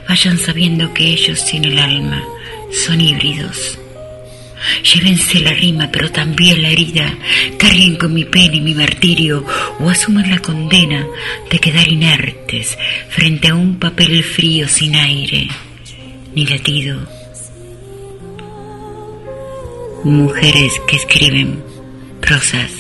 vayan 0.08 0.38
sabiendo 0.38 0.94
que 0.94 1.08
ellos 1.08 1.40
sin 1.40 1.66
el 1.66 1.80
alma 1.80 2.24
son 2.72 3.02
híbridos 3.02 3.80
Llévense 4.84 5.40
la 5.40 5.52
rima, 5.52 5.90
pero 5.92 6.12
también 6.12 6.62
la 6.62 6.70
herida. 6.70 7.14
Carguen 7.58 7.96
con 7.96 8.14
mi 8.14 8.26
pena 8.26 8.56
y 8.56 8.62
mi 8.62 8.74
martirio 8.74 9.46
o 9.80 9.90
asuman 9.90 10.30
la 10.30 10.40
condena 10.40 11.06
de 11.50 11.60
quedar 11.60 11.88
inertes 11.88 12.78
frente 13.10 13.50
a 13.50 13.56
un 13.56 13.80
papel 13.80 14.24
frío 14.24 14.68
sin 14.68 14.96
aire 14.96 15.48
ni 16.36 16.46
latido. 16.46 17.00
Mujeres 20.04 20.74
que 20.88 20.96
escriben 20.96 21.64
prosas. 22.22 22.72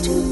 to 0.00 0.31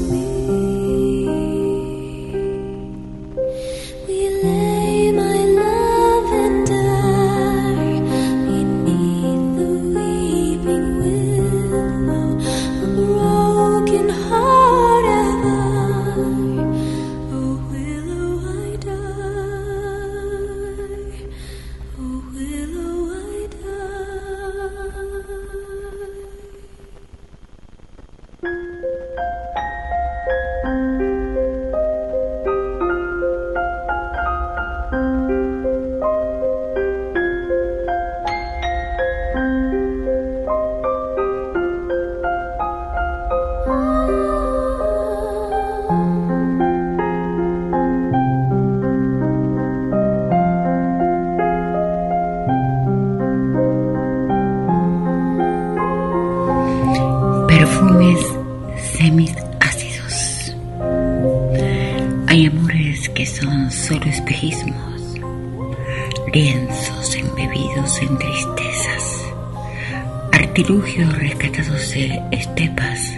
rescatados 71.09 71.91
de 71.93 72.21
estepas, 72.31 73.17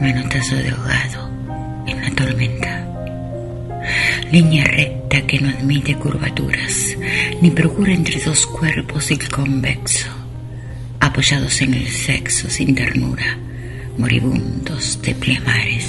manotazo 0.00 0.56
de 0.56 0.70
ahogado 0.70 1.30
en 1.86 2.00
la 2.00 2.10
tormenta. 2.10 2.88
Línea 4.30 4.64
recta 4.64 5.26
que 5.26 5.40
no 5.40 5.48
admite 5.48 5.94
curvaturas, 5.96 6.96
ni 7.40 7.50
procura 7.50 7.92
entre 7.92 8.20
dos 8.20 8.46
cuerpos 8.46 9.10
el 9.10 9.28
convexo, 9.28 10.08
apoyados 11.00 11.60
en 11.62 11.74
el 11.74 11.88
sexo 11.88 12.48
sin 12.48 12.74
ternura, 12.74 13.38
moribundos 13.98 15.00
de 15.02 15.14
pleamares 15.14 15.86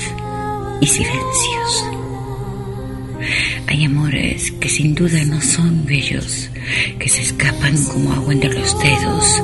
y 0.81 0.87
silencios. 0.87 1.85
Hay 3.67 3.85
amores 3.85 4.51
que 4.51 4.69
sin 4.69 4.93
duda 4.93 5.23
no 5.25 5.41
son 5.41 5.85
bellos, 5.85 6.49
que 6.99 7.09
se 7.09 7.21
escapan 7.21 7.81
como 7.85 8.11
agua 8.13 8.33
entre 8.33 8.53
los 8.53 8.77
dedos, 8.79 9.43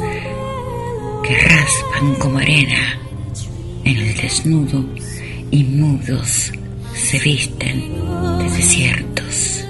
que 1.24 1.38
raspan 1.38 2.16
como 2.16 2.38
arena 2.38 3.00
en 3.84 3.98
el 3.98 4.16
desnudo 4.16 4.86
y 5.52 5.64
mudos 5.64 6.52
se 6.94 7.20
visten 7.20 7.94
de 8.40 8.50
desiertos. 8.50 9.66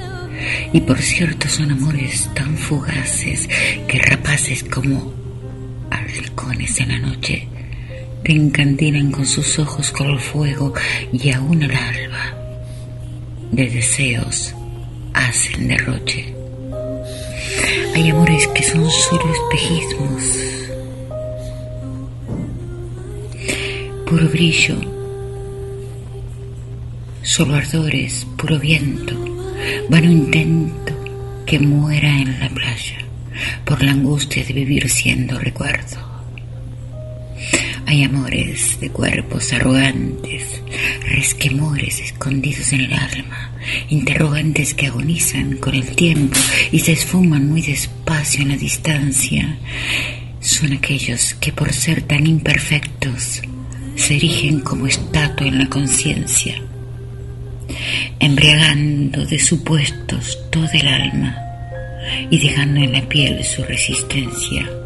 Y 0.74 0.82
por 0.82 1.00
cierto 1.00 1.48
son 1.48 1.72
amores 1.72 2.30
tan 2.34 2.58
fugaces 2.58 3.48
que 3.88 4.00
rapaces 4.00 4.64
como 4.64 5.14
halcones 5.90 6.80
en 6.80 6.90
la 6.90 7.00
noche 7.00 7.48
te 8.24 9.12
con 9.12 9.26
sus 9.26 9.60
ojos 9.60 9.94
el 10.00 10.20
fuego 10.20 10.74
y 11.12 11.32
aún 11.32 11.64
al 11.64 11.72
alba 11.72 12.34
de 13.52 13.70
deseos 13.70 14.54
hacen 15.14 15.68
derroche. 15.68 16.34
Hay 17.96 18.10
amores 18.10 18.48
que 18.48 18.64
son 18.64 18.90
solo 18.90 19.26
espejismos 19.34 20.50
puro 24.10 24.28
brillo, 24.28 24.76
solo 27.22 27.54
ardores, 27.54 28.26
puro 28.38 28.58
viento, 28.58 29.14
vano 29.88 30.10
intento 30.10 30.94
que 31.46 31.60
muera 31.60 32.10
en 32.10 32.40
la 32.40 32.50
playa 32.50 32.98
por 33.66 33.84
la 33.84 33.92
angustia 33.92 34.44
de 34.44 34.54
vivir 34.54 34.90
siendo 34.90 35.38
recuerdo. 35.38 36.09
Hay 37.90 38.04
amores 38.04 38.80
de 38.80 38.92
cuerpos 38.92 39.52
arrogantes, 39.52 40.62
resquemores 41.08 42.00
escondidos 42.00 42.72
en 42.72 42.82
el 42.82 42.94
alma, 42.94 43.50
interrogantes 43.90 44.76
que 44.76 44.86
agonizan 44.86 45.58
con 45.58 45.74
el 45.74 45.96
tiempo 45.96 46.38
y 46.72 46.78
se 46.82 46.92
esfuman 46.92 47.50
muy 47.50 47.64
despacio 47.64 48.44
en 48.44 48.50
la 48.50 48.58
distancia. 48.58 49.58
Son 50.40 50.72
aquellos 50.72 51.34
que 51.34 51.52
por 51.52 51.74
ser 51.74 52.04
tan 52.04 52.28
imperfectos 52.28 53.42
se 53.96 54.16
erigen 54.18 54.60
como 54.60 54.86
estatua 54.86 55.48
en 55.48 55.58
la 55.58 55.68
conciencia, 55.68 56.62
embriagando 58.20 59.26
de 59.26 59.40
supuestos 59.40 60.38
todo 60.52 60.70
el 60.74 60.88
alma, 60.88 61.36
y 62.30 62.38
dejando 62.38 62.82
en 62.82 62.94
la 62.94 63.10
piel 63.10 63.44
su 63.44 63.64
resistencia. 63.64 64.79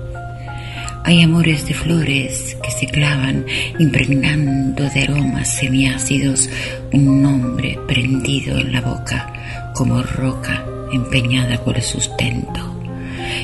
Hay 1.06 1.22
amores 1.22 1.68
de 1.68 1.74
flores 1.74 2.56
que 2.64 2.72
se 2.72 2.86
clavan 2.86 3.45
impregnando 3.78 4.89
de 4.89 5.01
aromas 5.01 5.49
semiácidos 5.49 6.49
un 6.93 7.22
nombre 7.22 7.78
prendido 7.88 8.58
en 8.58 8.72
la 8.72 8.80
boca 8.80 9.72
como 9.76 10.01
roca 10.01 10.66
empeñada 10.93 11.62
por 11.62 11.76
el 11.76 11.84
sustento. 11.84 12.62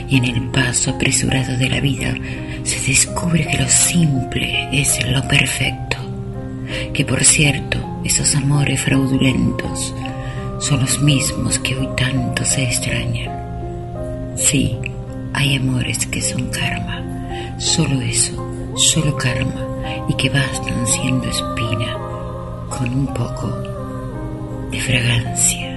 Y 0.08 0.18
en 0.18 0.26
el 0.26 0.42
paso 0.52 0.92
apresurado 0.92 1.58
de 1.58 1.70
la 1.70 1.82
vida 1.82 2.16
se 2.64 2.80
descubre 2.80 3.46
que 3.46 3.58
lo 3.58 3.68
simple 3.68 4.70
es 4.72 5.06
lo 5.06 5.28
perfecto. 5.28 5.98
Que 6.94 7.04
por 7.04 7.26
cierto, 7.26 8.02
esos 8.06 8.36
amores 8.36 8.80
fraudulentos 8.80 9.94
son 10.62 10.80
los 10.80 11.02
mismos 11.02 11.60
que 11.60 11.76
hoy 11.76 11.90
tanto 11.98 12.46
se 12.46 12.64
extrañan. 12.64 14.36
Sí, 14.38 14.78
hay 15.34 15.58
amores 15.58 16.06
que 16.06 16.22
son 16.22 16.48
karma 16.48 17.09
Solo 17.60 18.00
eso, 18.00 18.32
solo 18.78 19.18
karma 19.18 19.68
y 20.08 20.14
que 20.14 20.30
bastan 20.30 20.88
siendo 20.88 21.28
espina 21.30 21.94
con 22.70 22.94
un 22.94 23.08
poco 23.08 23.50
de 24.72 24.80
fragancia. 24.80 25.68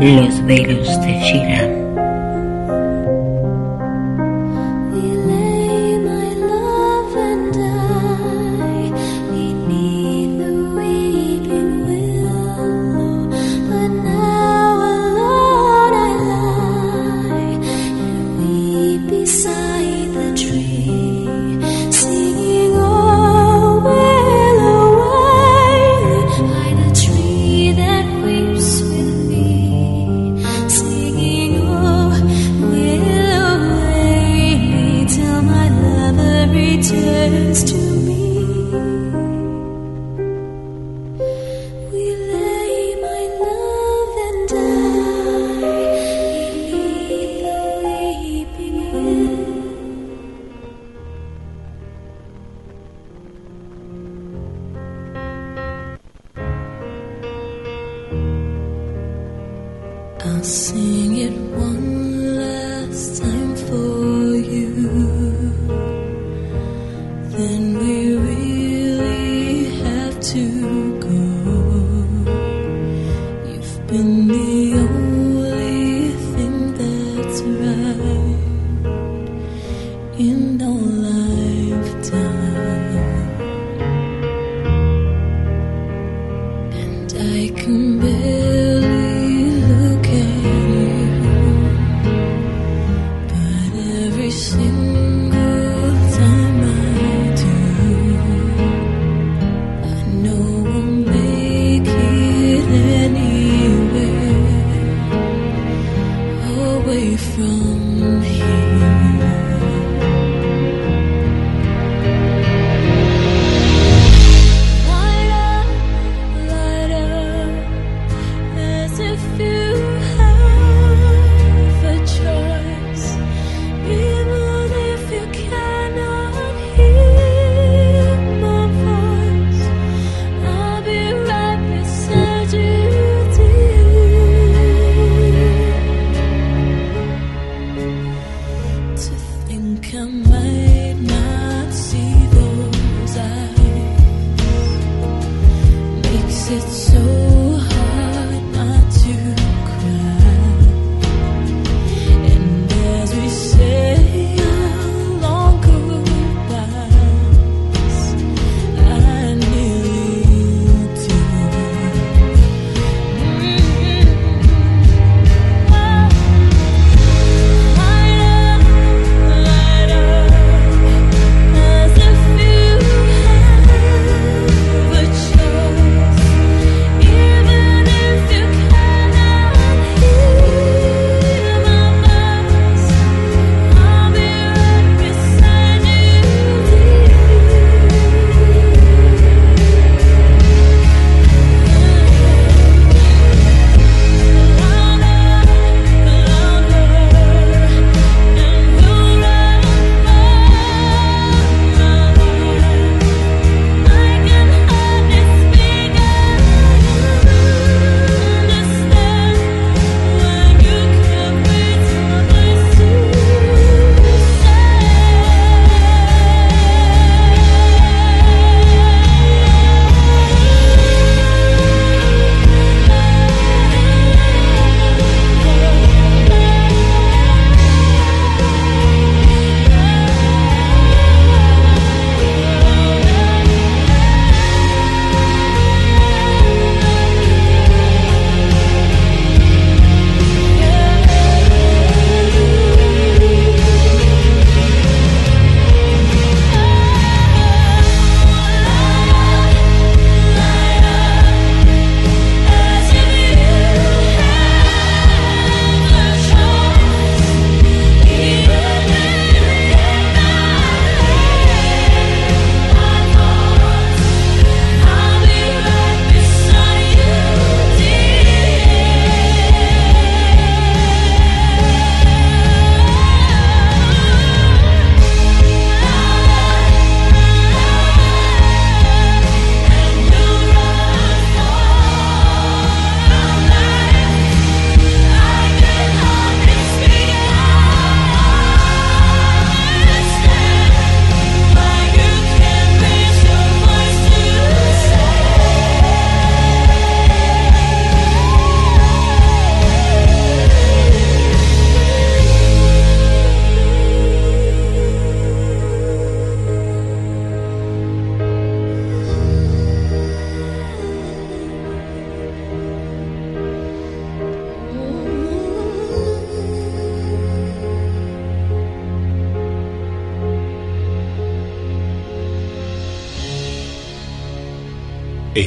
Los 0.00 0.44
velos 0.46 1.00
de 1.00 1.20
Shiram. 1.20 1.81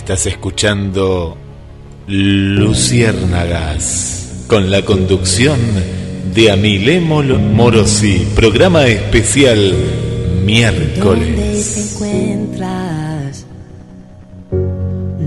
Estás 0.05 0.27
escuchando 0.27 1.35
Luciérnagas 2.05 3.63
con 4.45 4.69
la 4.69 4.85
conducción 4.85 5.59
de 6.31 6.51
Amilé 6.51 7.01
Morosi, 7.01 8.27
programa 8.35 8.85
especial 8.85 9.73
miércoles. 10.45 11.35
¿Dónde 11.35 11.63
te 11.73 11.81
encuentras? 11.81 13.47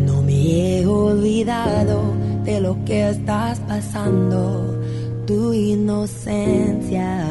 No 0.07 0.23
me 0.23 0.79
he 0.79 0.87
olvidado 0.87 2.15
de 2.45 2.61
lo 2.61 2.79
que 2.85 3.09
estás 3.09 3.59
pasando, 3.59 4.81
tu 5.27 5.53
inocencia 5.53 7.25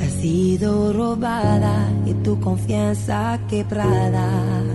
ha 0.00 0.08
sido 0.22 0.94
robada 0.94 1.92
y 2.06 2.14
tu 2.14 2.40
confianza 2.40 3.38
quebrada. 3.46 4.65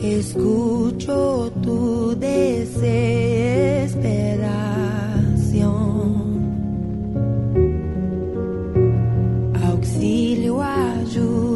Escucho 0.00 1.50
tu 1.60 2.14
desesperación. 2.14 3.18
Auxilio, 9.66 10.62
ayúdame, 10.62 11.47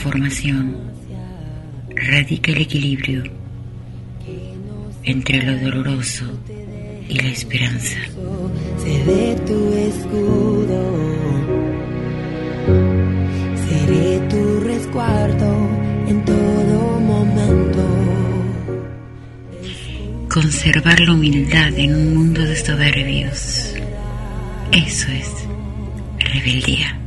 transformación 0.00 0.76
radica 1.94 2.52
el 2.52 2.62
equilibrio 2.62 3.22
entre 5.02 5.42
lo 5.42 5.58
doloroso 5.58 6.24
y 7.06 7.16
la 7.16 7.28
esperanza. 7.28 7.98
Seré 8.78 9.36
tu 9.46 9.72
escudo, 9.74 10.82
seré 13.68 14.20
tu 14.30 14.60
resguardo 14.60 15.68
en 16.08 16.24
todo 16.24 17.00
momento. 17.00 17.86
Conservar 20.32 20.98
la 21.00 21.12
humildad 21.12 21.78
en 21.78 21.94
un 21.94 22.14
mundo 22.14 22.42
de 22.42 22.56
soberbios. 22.56 23.74
Eso 24.72 25.08
es 25.12 25.30
rebeldía. 26.32 26.99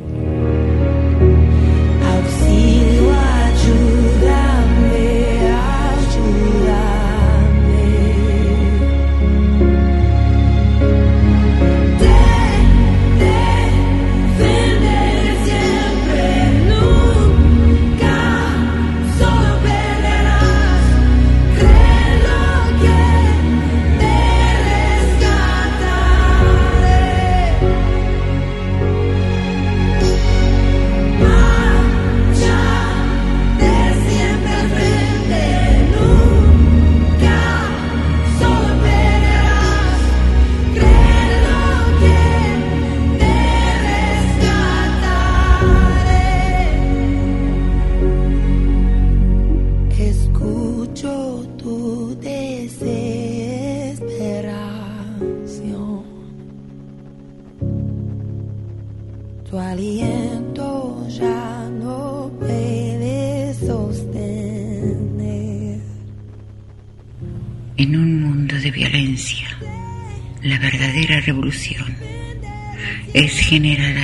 Es 73.14 73.40
generar 73.40 74.03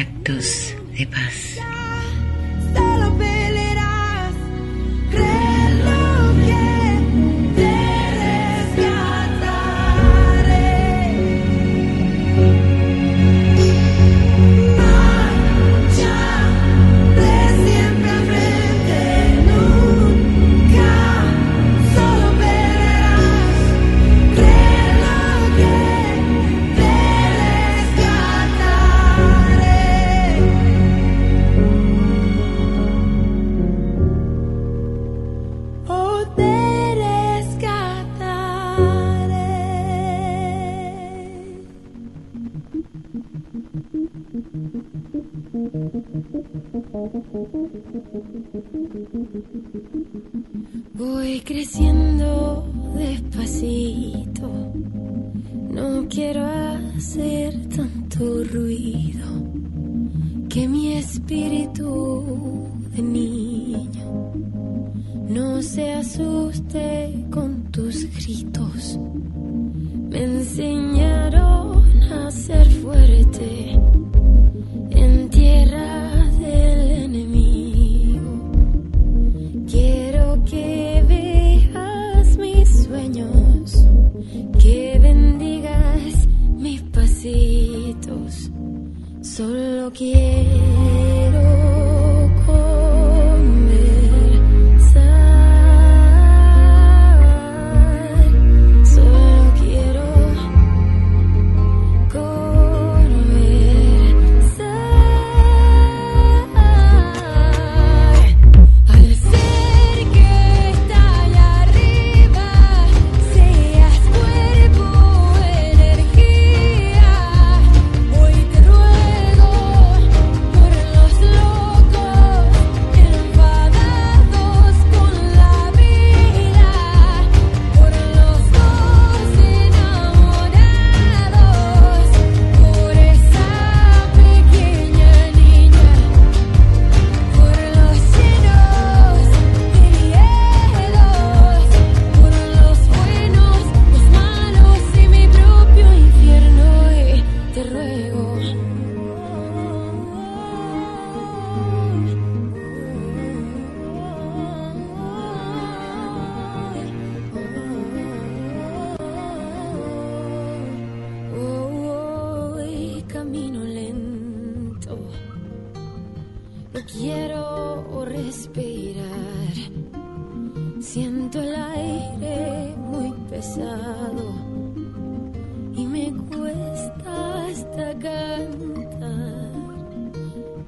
y 175.73 175.85
me 175.85 176.13
cuesta 176.29 177.45
hasta 177.45 177.97
cantar. 177.99 179.51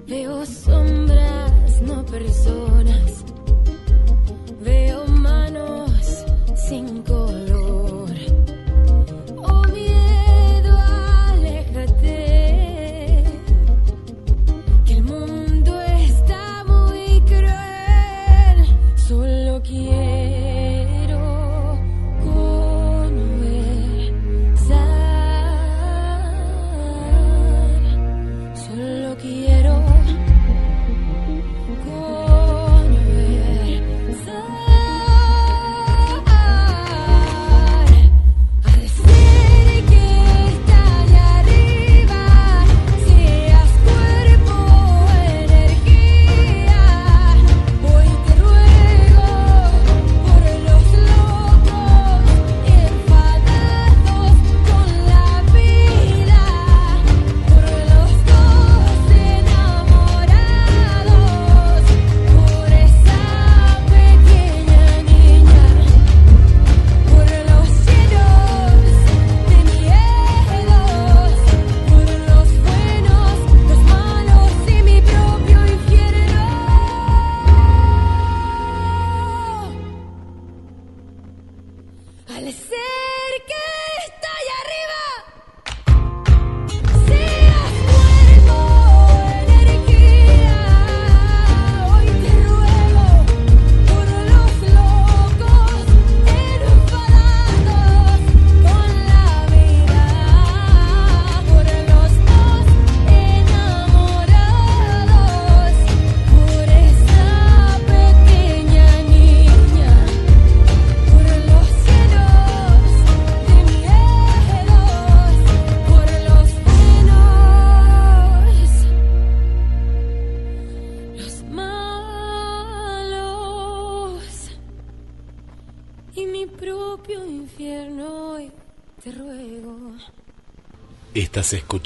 Veo 0.07 0.45
sombras, 0.45 1.81
no 1.81 2.05
personas. 2.05 3.10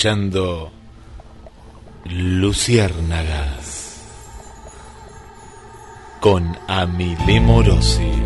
Escuchando 0.06 0.72
Luciérnagas 2.06 4.04
con 6.20 6.56
Amile 6.68 7.40
Morosi. 7.42 8.25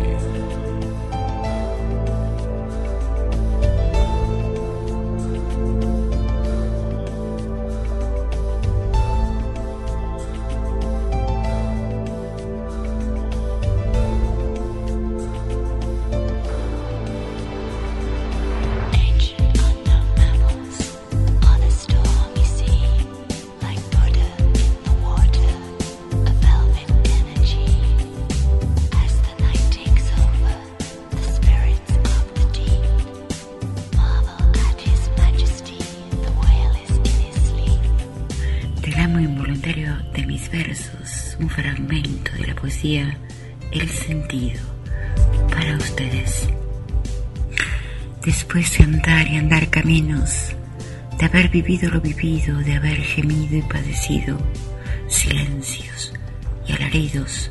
Después 48.52 48.78
de 48.78 48.84
andar 48.84 49.28
y 49.28 49.36
andar 49.36 49.70
caminos, 49.70 50.56
de 51.16 51.24
haber 51.24 51.50
vivido 51.50 51.88
lo 51.88 52.00
vivido, 52.00 52.58
de 52.58 52.74
haber 52.74 53.00
gemido 53.00 53.56
y 53.56 53.62
padecido, 53.62 54.36
silencios 55.06 56.12
y 56.66 56.72
alaridos, 56.72 57.48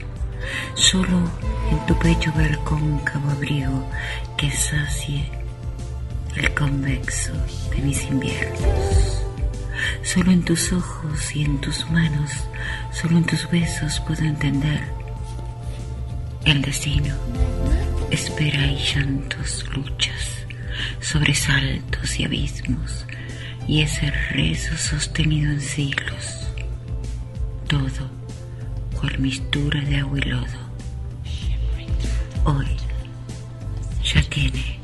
solo 0.76 1.32
en 1.72 1.86
tu 1.86 1.98
pecho 2.00 2.34
ver 2.36 2.58
cóncavo 2.66 3.30
abrigo 3.30 3.90
que 4.38 4.52
sacie 4.52 5.24
el 6.36 6.54
convexo 6.54 7.32
de 7.74 7.82
mis 7.82 8.04
inviernos. 8.04 9.24
Solo 10.04 10.34
en 10.34 10.44
tus 10.44 10.74
ojos 10.74 11.34
y 11.34 11.46
en 11.46 11.62
tus 11.62 11.90
manos, 11.90 12.30
solo 12.92 13.20
en 13.20 13.24
tus 13.24 13.50
besos 13.50 14.02
puedo 14.02 14.26
entender 14.26 14.82
el 16.44 16.62
destino. 16.62 17.16
Espera 18.12 18.66
y 18.66 18.76
llantos, 18.76 19.66
luchas, 19.74 20.39
sobresaltos 21.02 22.20
y 22.20 22.26
abismos, 22.26 23.06
y 23.68 23.82
ese 23.82 24.12
rezo 24.32 24.78
sostenido 24.78 25.52
en 25.52 25.62
siglos. 25.62 26.48
Todo 27.68 28.10
cual 29.00 29.20
mistura 29.20 29.80
de 29.82 29.98
agua 29.98 30.18
y 30.18 30.22
lodo. 30.22 30.70
Hoy 32.46 32.68
ya 34.04 34.22
tiene 34.24 34.80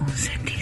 un 0.00 0.08
sentido. 0.16 0.57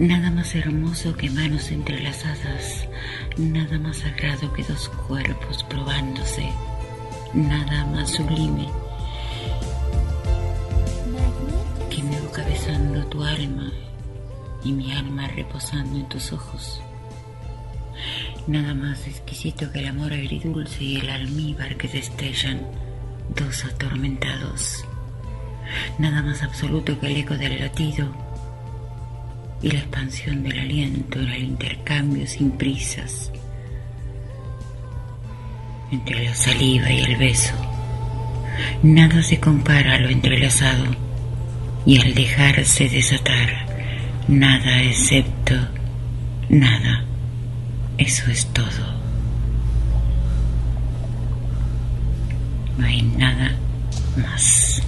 Nada 0.00 0.30
más 0.30 0.54
hermoso 0.54 1.14
que 1.14 1.28
manos 1.28 1.70
entrelazadas. 1.70 2.88
Nada 3.36 3.78
más 3.78 3.98
sagrado 3.98 4.50
que 4.54 4.62
dos 4.62 4.88
cuerpos 4.88 5.62
probándose. 5.64 6.48
Nada 7.34 7.84
más 7.84 8.12
sublime 8.12 8.66
que 11.90 12.02
mi 12.02 12.16
boca 12.16 12.46
tu 13.10 13.22
alma 13.22 13.70
y 14.64 14.72
mi 14.72 14.90
alma 14.92 15.28
reposando 15.28 15.98
en 15.98 16.08
tus 16.08 16.32
ojos. 16.32 16.80
Nada 18.46 18.72
más 18.72 19.06
exquisito 19.06 19.70
que 19.70 19.80
el 19.80 19.88
amor 19.88 20.14
agridulce 20.14 20.82
y 20.82 20.96
el 20.96 21.10
almíbar 21.10 21.76
que 21.76 21.88
destellan 21.88 22.62
dos 23.36 23.66
atormentados. 23.66 24.82
nada 25.98 26.22
más 26.22 26.42
absoluto 26.42 26.98
que 26.98 27.08
el 27.08 27.18
eco 27.18 27.36
del 27.36 27.60
latido 27.60 28.29
y 29.62 29.70
la 29.70 29.78
expansión 29.80 30.42
del 30.42 30.58
aliento 30.58 31.20
en 31.20 31.28
el 31.28 31.44
intercambio 31.44 32.26
sin 32.26 32.52
prisas 32.52 33.30
entre 35.92 36.24
la 36.24 36.34
saliva 36.34 36.90
y 36.90 37.00
el 37.00 37.16
beso. 37.16 37.54
Nada 38.82 39.22
se 39.22 39.40
compara 39.40 39.94
a 39.94 39.98
lo 39.98 40.08
entrelazado 40.08 40.84
y 41.84 42.00
al 42.00 42.14
dejarse 42.14 42.88
desatar, 42.88 43.66
nada 44.28 44.82
excepto 44.82 45.54
nada. 46.50 47.04
Eso 47.96 48.30
es 48.30 48.46
todo. 48.46 49.00
No 52.76 52.86
hay 52.86 53.02
nada 53.02 53.52
más. 54.16 54.82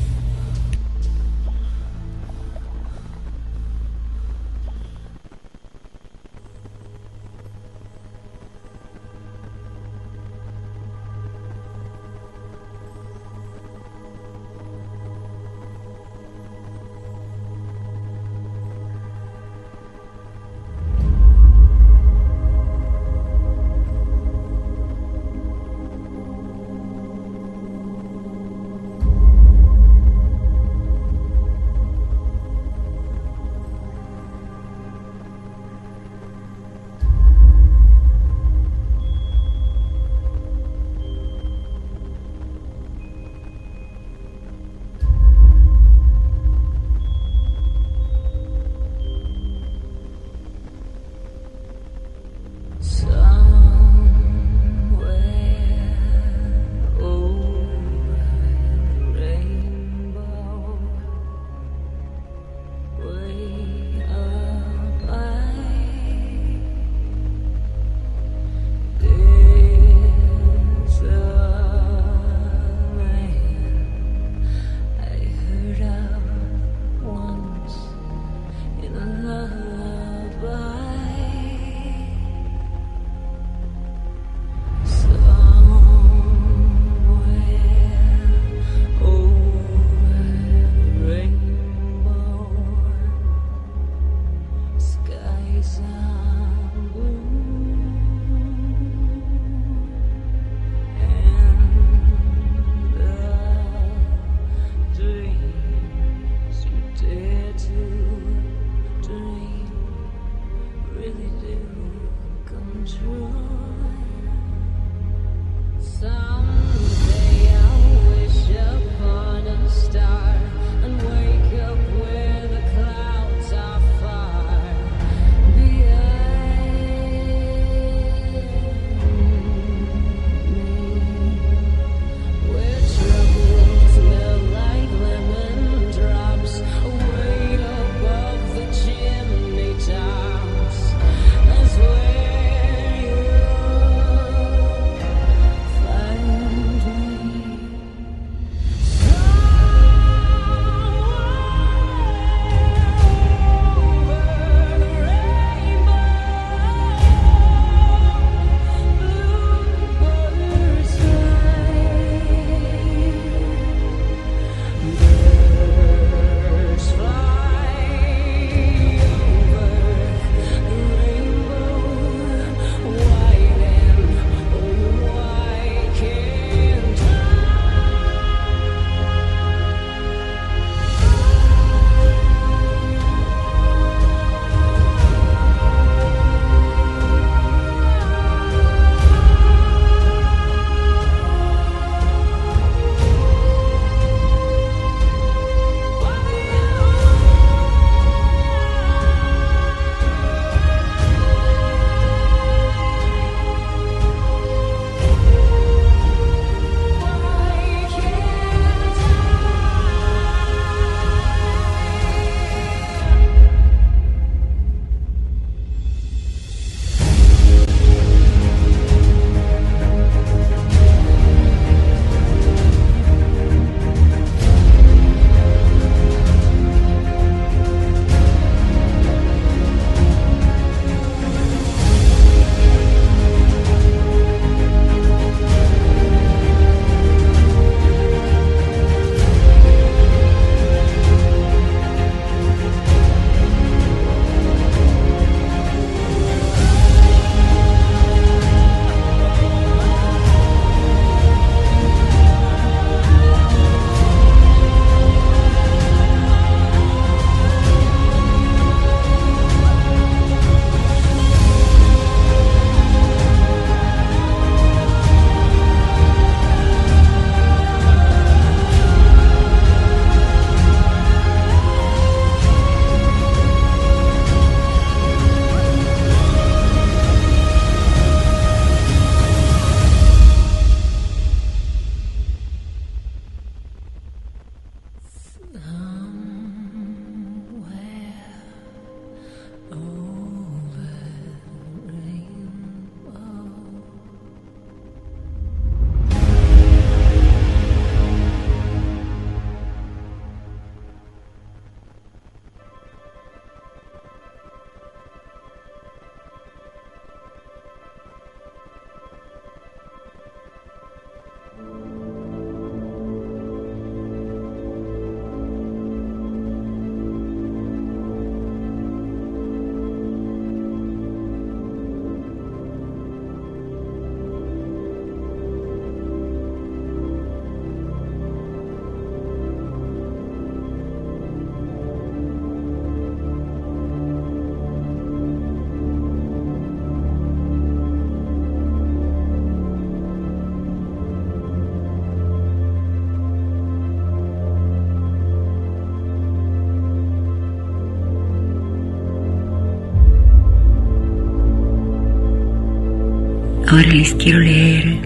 Ahora 353.73 353.89
les 353.89 354.13
quiero 354.17 354.39
leer 354.39 354.99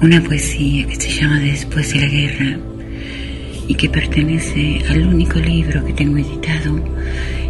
una 0.00 0.18
poesía 0.22 0.86
que 0.86 0.96
se 0.96 1.10
llama 1.10 1.40
Después 1.40 1.92
de 1.92 2.00
la 2.00 2.06
guerra 2.06 2.58
y 3.68 3.74
que 3.74 3.90
pertenece 3.90 4.82
al 4.88 5.06
único 5.06 5.38
libro 5.38 5.84
que 5.84 5.92
tengo 5.92 6.16
editado 6.16 6.80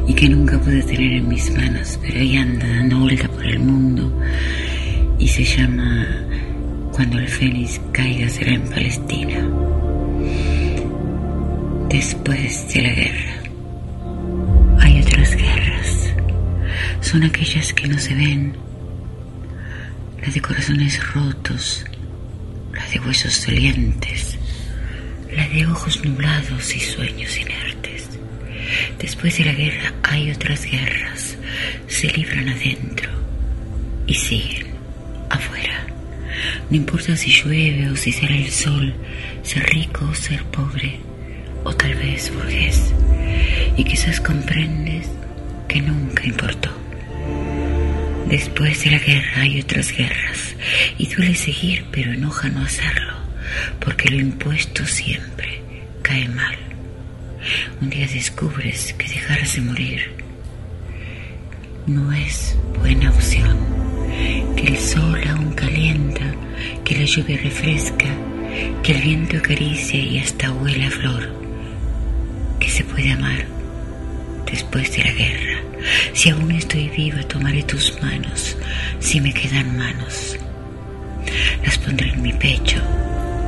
y 0.09 0.15
que 0.15 0.29
nunca 0.29 0.59
pude 0.59 0.83
tener 0.83 1.13
en 1.13 1.29
mis 1.29 1.49
manos, 1.53 1.97
pero 2.03 2.19
ahí 2.19 2.37
anda 2.37 2.67
dando 2.67 2.99
vuelta 2.99 3.29
por 3.29 3.47
el 3.47 3.61
mundo 3.61 4.13
y 5.21 5.29
se 5.29 5.45
llama 5.45 6.09
Cuando 6.91 7.21
el 7.21 7.29
Fénix 7.29 7.81
caiga 7.93 8.29
será 8.29 8.53
en 8.53 8.63
Palestina. 8.63 9.49
Después 11.89 12.75
de 12.75 12.83
la 12.83 12.91
guerra 12.91 13.43
hay 14.81 15.01
otras 15.03 15.37
guerras. 15.37 16.15
Son 17.01 17.23
aquellas 17.23 17.73
que 17.73 17.87
no 17.87 17.97
se 17.97 18.13
ven, 18.13 18.67
las 20.27 20.35
de 20.35 20.41
corazones 20.41 21.15
rotos, 21.15 21.85
las 22.75 22.91
de 22.91 22.99
huesos 22.99 23.47
dolientes, 23.47 24.37
las 25.33 25.49
de 25.53 25.65
ojos 25.67 26.05
nublados 26.05 26.75
y 26.75 26.81
sueños 26.81 27.39
inertes. 27.39 28.09
Después 28.99 29.39
de 29.39 29.45
la 29.45 29.53
guerra 29.53 29.93
hay 30.03 30.33
otras 30.33 30.65
guerras, 30.65 31.39
se 31.87 32.09
libran 32.09 32.49
adentro 32.49 33.09
y 34.09 34.15
siguen 34.15 34.67
afuera. 35.31 35.87
No 36.71 36.77
importa 36.77 37.17
si 37.17 37.31
llueve 37.31 37.89
o 37.89 37.95
si 37.95 38.11
sale 38.11 38.47
el 38.47 38.51
sol, 38.51 38.95
ser 39.45 39.63
rico 39.63 40.09
o 40.11 40.15
ser 40.15 40.43
pobre, 40.47 40.99
o 41.63 41.73
tal 41.73 41.95
vez 41.95 42.33
burgués. 42.35 42.93
Y 43.77 43.85
quizás 43.85 44.21
comprendes 44.21 45.07
que 45.69 45.81
nunca 45.81 46.27
importó. 46.27 46.76
Después 48.29 48.83
de 48.83 48.91
la 48.91 48.99
guerra 48.99 49.43
hay 49.43 49.61
otras 49.61 49.93
guerras 49.97 50.57
y 50.99 51.07
duele 51.07 51.37
seguir, 51.37 51.85
pero 51.93 52.13
enoja 52.13 52.49
no 52.49 52.61
hacerlo, 52.63 53.15
porque 53.79 54.11
lo 54.11 54.21
impuesto 54.21 54.85
siempre 54.85 55.63
cae 56.03 56.29
mal. 56.29 56.57
Un 57.81 57.89
día 57.89 58.09
descubres 58.09 58.93
que 58.95 59.09
dejarse 59.09 59.61
morir 59.61 60.11
no 61.87 62.13
es 62.13 62.57
buena 62.81 63.11
opción, 63.11 63.57
que 64.57 64.67
el 64.67 64.79
sol 64.79 65.23
aún 65.29 65.53
calienta, 65.53 66.35
que 66.85 66.99
la 66.99 67.05
lluvia 67.05 67.39
refresca, 67.41 68.09
que 68.83 68.93
el 68.93 69.03
viento 69.03 69.37
acaricia 69.37 70.01
y 70.01 70.19
hasta 70.19 70.51
huele 70.51 70.87
a 70.87 70.91
flor, 70.91 71.29
que 72.59 72.69
se 72.69 72.83
puede 72.83 73.13
amar 73.13 73.47
después 74.51 74.91
de 74.97 75.05
la 75.05 75.13
guerra. 75.13 75.56
Si 76.13 76.31
aún 76.31 76.51
estoy 76.51 76.89
viva, 76.89 77.23
tomaré 77.25 77.63
tus 77.63 78.01
manos, 78.03 78.57
si 78.99 79.21
me 79.21 79.33
quedan 79.33 79.77
manos. 79.77 80.37
Las 81.65 81.79
pondré 81.79 82.11
en 82.11 82.23
mi 82.23 82.33
pecho, 82.33 82.79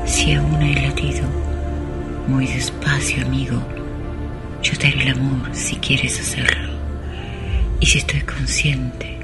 si 0.07 0.33
aún 0.33 0.57
hay 0.63 0.75
latido. 0.75 1.23
Muy 2.27 2.47
despacio, 2.47 3.25
amigo. 3.25 3.63
Yo 4.63 4.77
te 4.77 4.89
haré 4.89 5.03
el 5.03 5.19
amor 5.19 5.49
si 5.53 5.77
quieres 5.77 6.21
hacerlo. 6.21 6.69
Y 7.81 7.87
si 7.87 7.99
estoy 7.99 8.21
consciente, 8.21 9.19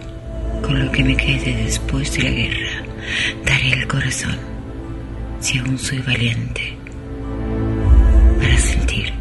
con 0.63 0.85
lo 0.85 0.91
que 0.91 1.05
me 1.05 1.17
quede 1.17 1.65
después 1.65 2.13
de 2.15 2.23
la 2.23 2.31
guerra, 2.31 2.85
daré 3.45 3.73
el 3.73 3.87
corazón, 3.87 4.39
si 5.41 5.59
aún 5.59 5.79
soy 5.79 5.99
valiente, 5.99 6.77
para 8.41 8.57
sentir 8.59 9.13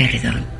perdón. 0.00 0.59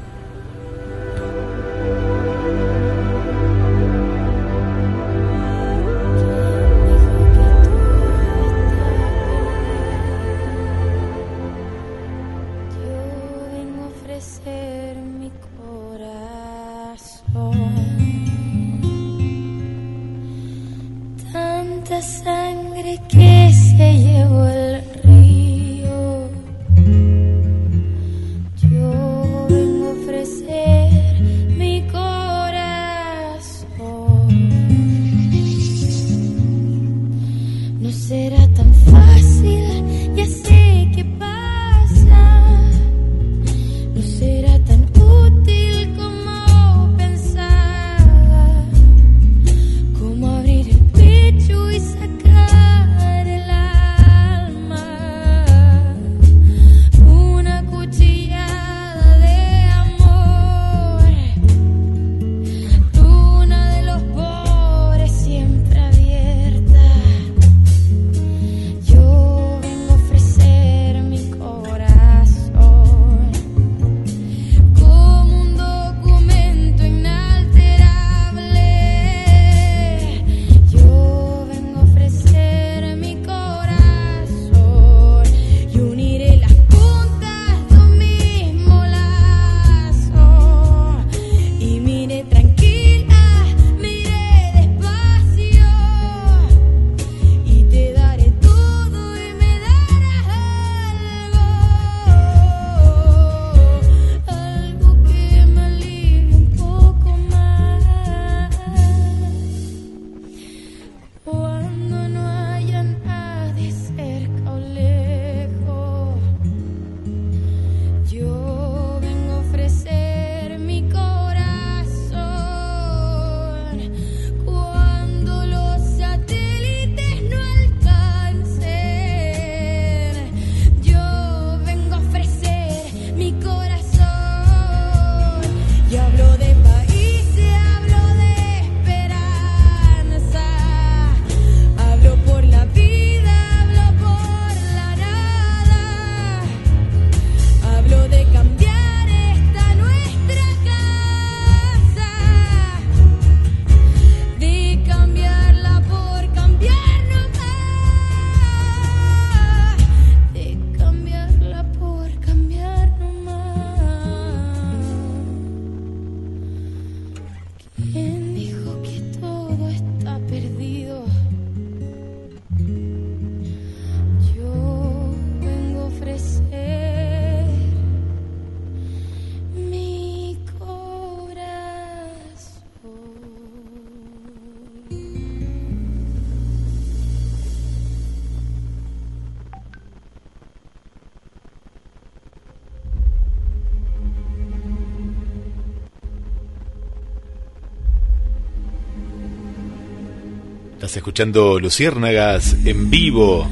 Escuchando 200.97 201.61
Luciérnagas 201.61 202.57
en 202.65 202.91
vivo, 202.91 203.49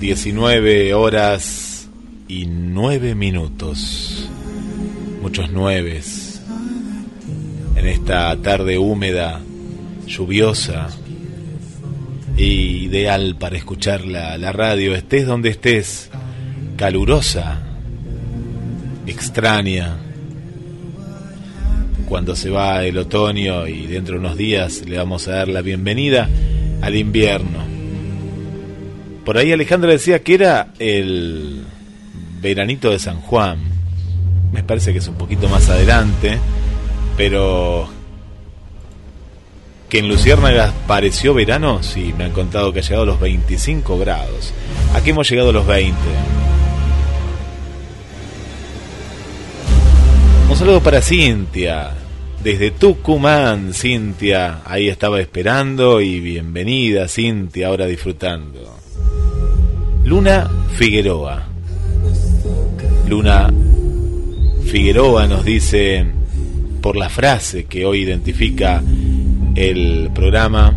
19 0.00 0.94
horas 0.94 1.90
y 2.26 2.46
9 2.46 3.14
minutos. 3.14 4.30
Muchos 5.20 5.50
nueves. 5.50 6.40
En 7.76 7.86
esta 7.86 8.34
tarde 8.36 8.78
húmeda, 8.78 9.42
lluviosa, 10.06 10.88
ideal 12.38 13.36
para 13.38 13.58
escuchar 13.58 14.06
la, 14.06 14.38
la 14.38 14.50
radio, 14.50 14.94
estés 14.94 15.26
donde 15.26 15.50
estés, 15.50 16.10
calurosa, 16.76 17.60
extraña. 19.06 19.98
Cuando 22.08 22.34
se 22.34 22.48
va 22.48 22.84
el 22.84 22.96
otoño 22.96 23.66
y 23.66 23.86
dentro 23.86 24.14
de 24.14 24.20
unos 24.20 24.36
días 24.38 24.82
le 24.88 24.96
vamos 24.96 25.28
a 25.28 25.32
dar 25.32 25.48
la 25.48 25.60
bienvenida 25.60 26.28
al 26.80 26.96
invierno. 26.96 27.58
Por 29.24 29.38
ahí 29.38 29.52
Alejandra 29.52 29.90
decía 29.90 30.22
que 30.22 30.34
era 30.34 30.68
el 30.78 31.64
veranito 32.40 32.90
de 32.90 32.98
San 32.98 33.20
Juan. 33.20 33.58
Me 34.52 34.62
parece 34.62 34.92
que 34.92 34.98
es 34.98 35.08
un 35.08 35.14
poquito 35.14 35.48
más 35.48 35.68
adelante, 35.68 36.38
pero 37.16 37.88
que 39.88 39.98
en 39.98 40.08
Luciérnagas 40.08 40.72
pareció 40.86 41.34
verano, 41.34 41.82
sí, 41.82 42.14
me 42.16 42.24
han 42.24 42.32
contado 42.32 42.72
que 42.72 42.78
ha 42.78 42.82
llegado 42.82 43.02
a 43.02 43.06
los 43.06 43.20
25 43.20 43.98
grados. 43.98 44.54
Aquí 44.94 45.10
hemos 45.10 45.28
llegado 45.28 45.50
a 45.50 45.52
los 45.52 45.66
20. 45.66 45.96
Un 50.48 50.56
saludo 50.56 50.80
para 50.80 51.02
Cintia, 51.02 51.92
desde 52.42 52.70
Tucumán, 52.70 53.74
Cintia, 53.74 54.62
ahí 54.64 54.88
estaba 54.88 55.20
esperando 55.20 56.00
y 56.00 56.20
bienvenida 56.20 57.06
Cintia, 57.06 57.68
ahora 57.68 57.86
disfrutando. 57.86 58.78
Luna 60.04 60.50
Figueroa. 60.74 61.46
Luna 63.08 63.52
Figueroa 64.64 65.26
nos 65.26 65.44
dice, 65.44 66.06
por 66.80 66.96
la 66.96 67.10
frase 67.10 67.64
que 67.64 67.84
hoy 67.84 68.02
identifica 68.02 68.82
el 69.54 70.10
programa, 70.14 70.74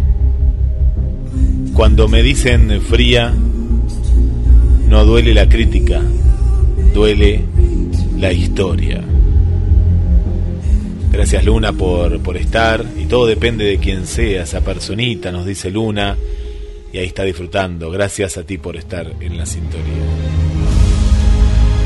cuando 1.74 2.10
me 2.10 2.22
dicen 2.22 2.82
fría, 2.82 3.34
no 4.90 5.06
duele 5.06 5.34
la 5.34 5.48
crítica, 5.48 6.02
duele 6.94 7.42
la 8.18 8.34
historia. 8.34 9.13
Gracias 11.14 11.46
Luna 11.46 11.72
por, 11.72 12.20
por 12.22 12.38
estar 12.38 12.84
y 13.00 13.06
todo 13.06 13.28
depende 13.28 13.66
de 13.66 13.78
quién 13.78 14.08
sea 14.08 14.42
esa 14.44 14.62
personita, 14.62 15.32
nos 15.32 15.46
dice 15.46 15.70
Luna 15.70 16.18
y 16.92 16.98
ahí 16.98 17.06
está 17.06 17.24
disfrutando. 17.24 17.92
Gracias 17.92 18.36
a 18.38 18.44
ti 18.44 18.58
por 18.58 18.76
estar 18.76 19.14
en 19.22 19.38
la 19.38 19.46
sintonía. 19.46 20.04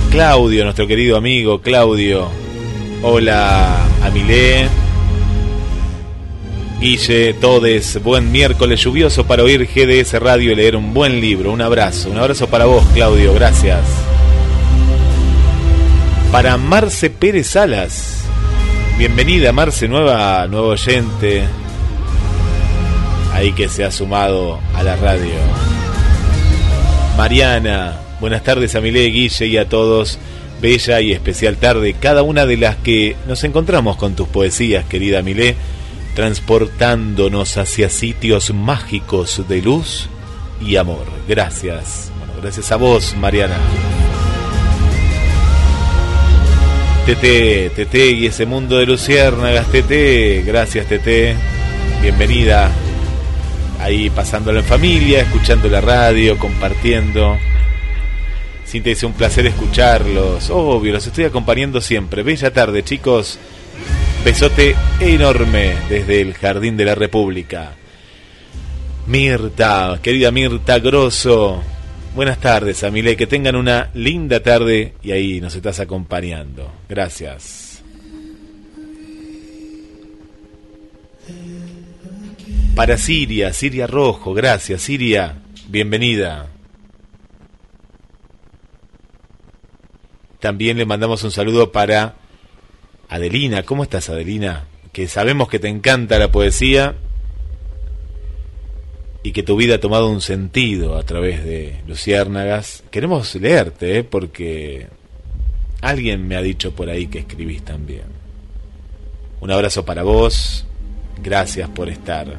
Claudio, 0.10 0.64
nuestro 0.64 0.88
querido 0.88 1.18
amigo 1.18 1.62
Claudio. 1.62 2.30
Hola, 3.04 3.86
Amilé. 4.02 4.70
Guille, 6.80 7.34
Todes, 7.34 8.02
buen 8.02 8.32
miércoles 8.32 8.82
lluvioso 8.82 9.28
para 9.28 9.44
oír 9.44 9.68
GDS 9.68 10.14
Radio 10.22 10.54
y 10.54 10.56
leer 10.56 10.78
un 10.78 10.94
buen 10.94 11.20
libro. 11.20 11.52
Un 11.52 11.62
abrazo, 11.62 12.10
un 12.10 12.18
abrazo 12.18 12.48
para 12.48 12.66
vos, 12.66 12.86
Claudio, 12.94 13.34
gracias. 13.34 13.82
Para 16.32 16.56
Marce 16.58 17.10
Pérez 17.10 17.48
Salas, 17.48 18.17
bienvenida 18.98 19.52
Marce, 19.52 19.88
nueva, 19.88 20.48
nuevo 20.48 20.70
oyente, 20.70 21.44
ahí 23.34 23.52
que 23.54 23.70
se 23.70 23.84
ha 23.84 23.92
sumado 23.92 24.60
a 24.76 24.84
la 24.84 24.96
radio. 24.96 25.36
Mariana, 27.16 27.98
buenas 28.20 28.44
tardes 28.44 28.76
a 28.76 28.82
Milé, 28.82 29.06
Guille 29.06 29.46
y 29.48 29.58
a 29.58 29.70
todos. 29.70 30.18
Bella 30.62 31.02
y 31.02 31.14
especial 31.14 31.58
tarde, 31.58 31.94
cada 32.00 32.24
una 32.24 32.48
de 32.48 32.58
las 32.58 32.78
que 32.78 33.16
nos 33.28 33.44
encontramos 33.44 33.96
con 33.98 34.16
tus 34.16 34.28
poesías, 34.28 34.86
querida 34.86 35.22
Milé 35.22 35.56
transportándonos 36.16 37.58
hacia 37.58 37.92
sitios 37.92 38.52
mágicos 38.52 39.48
de 39.48 39.62
luz 39.62 40.10
y 40.60 40.78
amor. 40.78 41.06
Gracias. 41.28 42.12
Bueno, 42.18 42.34
gracias 42.42 42.72
a 42.72 42.76
vos, 42.76 43.16
Mariana. 43.20 43.58
Tete, 47.08 47.72
Tete 47.74 48.12
y 48.12 48.26
ese 48.26 48.46
mundo 48.46 48.78
de 48.78 48.86
luciérnagas, 48.86 49.72
Tete. 49.72 50.44
Gracias, 50.46 50.88
Tete. 50.88 51.38
Bienvenida. 52.02 52.70
Ahí 53.80 54.10
pasándolo 54.10 54.60
en 54.60 54.66
familia, 54.66 55.22
escuchando 55.22 55.70
la 55.70 55.80
radio, 55.80 56.38
compartiendo. 56.38 57.38
Cintia 58.68 58.94
un 59.04 59.14
placer 59.14 59.48
escucharlos. 59.48 60.50
Obvio, 60.50 60.92
los 60.92 61.08
estoy 61.08 61.24
acompañando 61.24 61.80
siempre. 61.80 62.24
Bella 62.24 62.52
tarde, 62.52 62.84
chicos. 62.84 63.40
Besote 64.26 64.76
enorme 65.00 65.76
desde 65.88 66.20
el 66.20 66.34
Jardín 66.34 66.76
de 66.76 66.84
la 66.84 66.96
República. 66.96 67.72
Mirta, 69.06 69.98
querida 70.04 70.32
Mirta 70.32 70.80
Grosso, 70.80 71.64
buenas 72.18 72.40
tardes, 72.40 72.84
Amile, 72.84 73.16
que 73.16 73.28
tengan 73.28 73.56
una 73.56 73.92
linda 73.94 74.42
tarde 74.42 74.96
y 75.04 75.12
ahí 75.12 75.40
nos 75.40 75.54
estás 75.54 75.80
acompañando. 75.80 76.74
Gracias. 76.90 77.84
Para 82.74 82.98
Siria, 82.98 83.54
Siria 83.54 83.86
Rojo, 83.86 84.34
gracias, 84.34 84.82
Siria, 84.82 85.44
bienvenida. 85.68 86.48
También 90.40 90.80
le 90.80 90.88
mandamos 90.88 91.24
un 91.24 91.30
saludo 91.30 91.72
para 91.72 92.16
Adelina, 93.10 93.62
¿cómo 93.62 93.84
estás 93.84 94.10
Adelina? 94.10 94.66
Que 94.92 95.08
sabemos 95.08 95.50
que 95.50 95.60
te 95.60 95.68
encanta 95.68 96.18
la 96.18 96.32
poesía 96.32 96.96
y 99.28 99.34
que 99.34 99.44
tu 99.44 99.58
vida 99.58 99.76
ha 99.76 99.80
tomado 99.82 100.10
un 100.10 100.22
sentido 100.22 100.96
a 100.96 101.04
través 101.04 101.44
de 101.44 101.82
Luciérnagas. 101.86 102.86
Queremos 102.90 103.36
leerte, 103.36 103.98
¿eh? 103.98 104.04
porque 104.06 104.88
alguien 105.82 106.26
me 106.30 106.38
ha 106.38 106.42
dicho 106.42 106.74
por 106.74 106.90
ahí 106.90 107.08
que 107.08 107.20
escribís 107.20 107.62
también. 107.62 108.06
Un 109.42 109.52
abrazo 109.52 109.84
para 109.84 110.04
vos, 110.04 110.66
gracias 111.22 111.68
por 111.68 111.90
estar. 111.90 112.38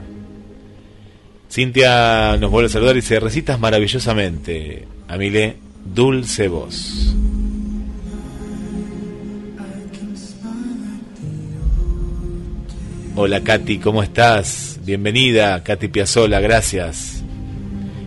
Cintia 1.51 2.39
nos 2.39 2.51
vuelve 2.51 2.69
a 2.69 2.73
saludar 2.73 2.97
y 2.97 3.01
dice, 3.01 3.21
recitas 3.21 3.61
maravillosamente, 3.61 4.89
Amile, 5.09 5.57
dulce 5.85 6.49
voz. 6.49 7.15
Hola 13.15 13.43
Katy, 13.43 13.79
¿cómo 13.79 14.03
estás? 14.03 14.78
Bienvenida, 14.89 15.63
Katy 15.65 15.89
Piazzola, 15.89 16.41
gracias. 16.41 17.23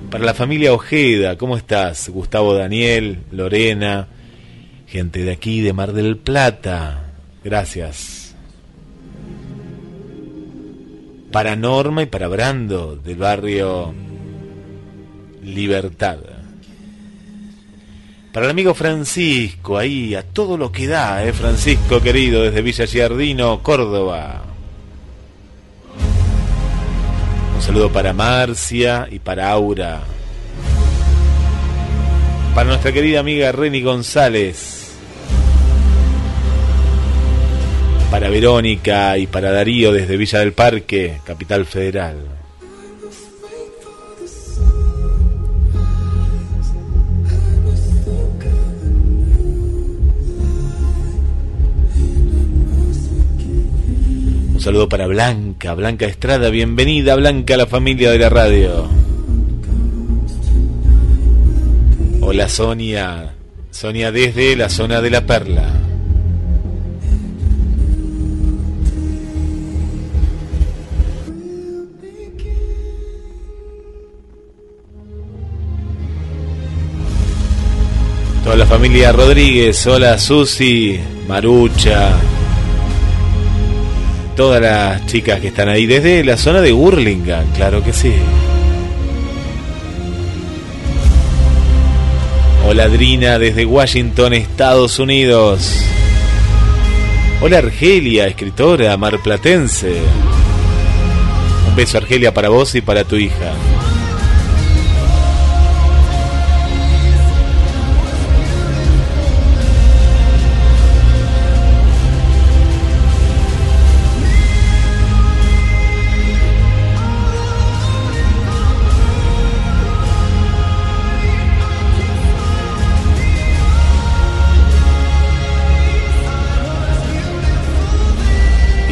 Para 0.09 0.25
la 0.25 0.33
familia 0.33 0.73
Ojeda, 0.73 1.37
¿cómo 1.37 1.55
estás? 1.55 2.09
Gustavo 2.09 2.55
Daniel, 2.55 3.19
Lorena, 3.29 4.07
gente 4.87 5.23
de 5.23 5.31
aquí, 5.31 5.61
de 5.61 5.73
Mar 5.73 5.93
del 5.93 6.17
Plata, 6.17 7.11
gracias. 7.43 8.35
Para 11.31 11.55
Norma 11.55 12.01
y 12.01 12.07
para 12.07 12.27
Brando, 12.27 12.95
del 12.95 13.15
barrio 13.15 13.93
Libertad. 15.43 16.17
Para 18.33 18.47
el 18.47 18.49
amigo 18.49 18.73
Francisco, 18.73 19.77
ahí, 19.77 20.15
a 20.15 20.23
todo 20.23 20.57
lo 20.57 20.71
que 20.71 20.87
da, 20.87 21.23
¿eh? 21.23 21.31
Francisco 21.31 22.01
querido, 22.01 22.41
desde 22.41 22.63
Villa 22.63 22.87
Giardino, 22.87 23.61
Córdoba. 23.61 24.50
Un 27.61 27.67
saludo 27.67 27.91
para 27.91 28.11
Marcia 28.11 29.07
y 29.11 29.19
para 29.19 29.51
Aura. 29.51 29.99
Para 32.55 32.67
nuestra 32.67 32.91
querida 32.91 33.19
amiga 33.19 33.51
Reni 33.51 33.83
González. 33.83 34.95
Para 38.09 38.29
Verónica 38.29 39.15
y 39.19 39.27
para 39.27 39.51
Darío 39.51 39.93
desde 39.93 40.17
Villa 40.17 40.39
del 40.39 40.53
Parque, 40.53 41.19
Capital 41.23 41.67
Federal. 41.67 42.40
Un 54.61 54.65
saludo 54.65 54.87
para 54.87 55.07
Blanca, 55.07 55.73
Blanca 55.73 56.05
Estrada, 56.05 56.51
bienvenida 56.51 57.15
Blanca 57.15 57.55
a 57.55 57.57
la 57.57 57.65
familia 57.65 58.11
de 58.11 58.19
la 58.19 58.29
radio. 58.29 58.87
Hola 62.21 62.47
Sonia, 62.47 63.33
Sonia 63.71 64.11
desde 64.11 64.55
la 64.55 64.69
zona 64.69 65.01
de 65.01 65.09
la 65.09 65.25
Perla. 65.25 65.67
Toda 78.43 78.55
la 78.57 78.67
familia 78.67 79.11
Rodríguez, 79.11 79.87
hola 79.87 80.19
Susi, 80.19 80.99
Marucha, 81.27 82.11
todas 84.35 84.61
las 84.61 85.05
chicas 85.05 85.39
que 85.39 85.47
están 85.47 85.69
ahí, 85.69 85.85
desde 85.85 86.23
la 86.23 86.37
zona 86.37 86.61
de 86.61 86.71
Burlingame, 86.71 87.45
claro 87.55 87.83
que 87.83 87.93
sí. 87.93 88.13
Hola 92.67 92.83
Adrina 92.83 93.37
desde 93.37 93.65
Washington, 93.65 94.33
Estados 94.33 94.99
Unidos. 94.99 95.83
Hola 97.41 97.57
Argelia, 97.57 98.27
escritora 98.27 98.95
marplatense. 98.97 99.95
Un 101.67 101.75
beso 101.75 101.97
Argelia 101.97 102.33
para 102.33 102.49
vos 102.49 102.75
y 102.75 102.81
para 102.81 103.03
tu 103.03 103.15
hija. 103.15 103.53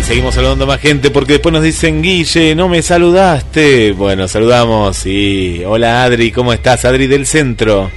Seguimos 0.09 0.33
saludando 0.33 0.65
más 0.65 0.81
gente 0.81 1.11
porque 1.11 1.33
después 1.33 1.53
nos 1.53 1.61
dicen, 1.61 2.01
Guille, 2.01 2.55
no 2.55 2.67
me 2.67 2.81
saludaste. 2.81 3.91
Bueno, 3.91 4.27
saludamos 4.27 5.05
y 5.05 5.61
hola 5.63 6.03
Adri, 6.03 6.31
¿cómo 6.31 6.51
estás? 6.51 6.83
Adri 6.83 7.05
del 7.05 7.27
centro. 7.27 7.91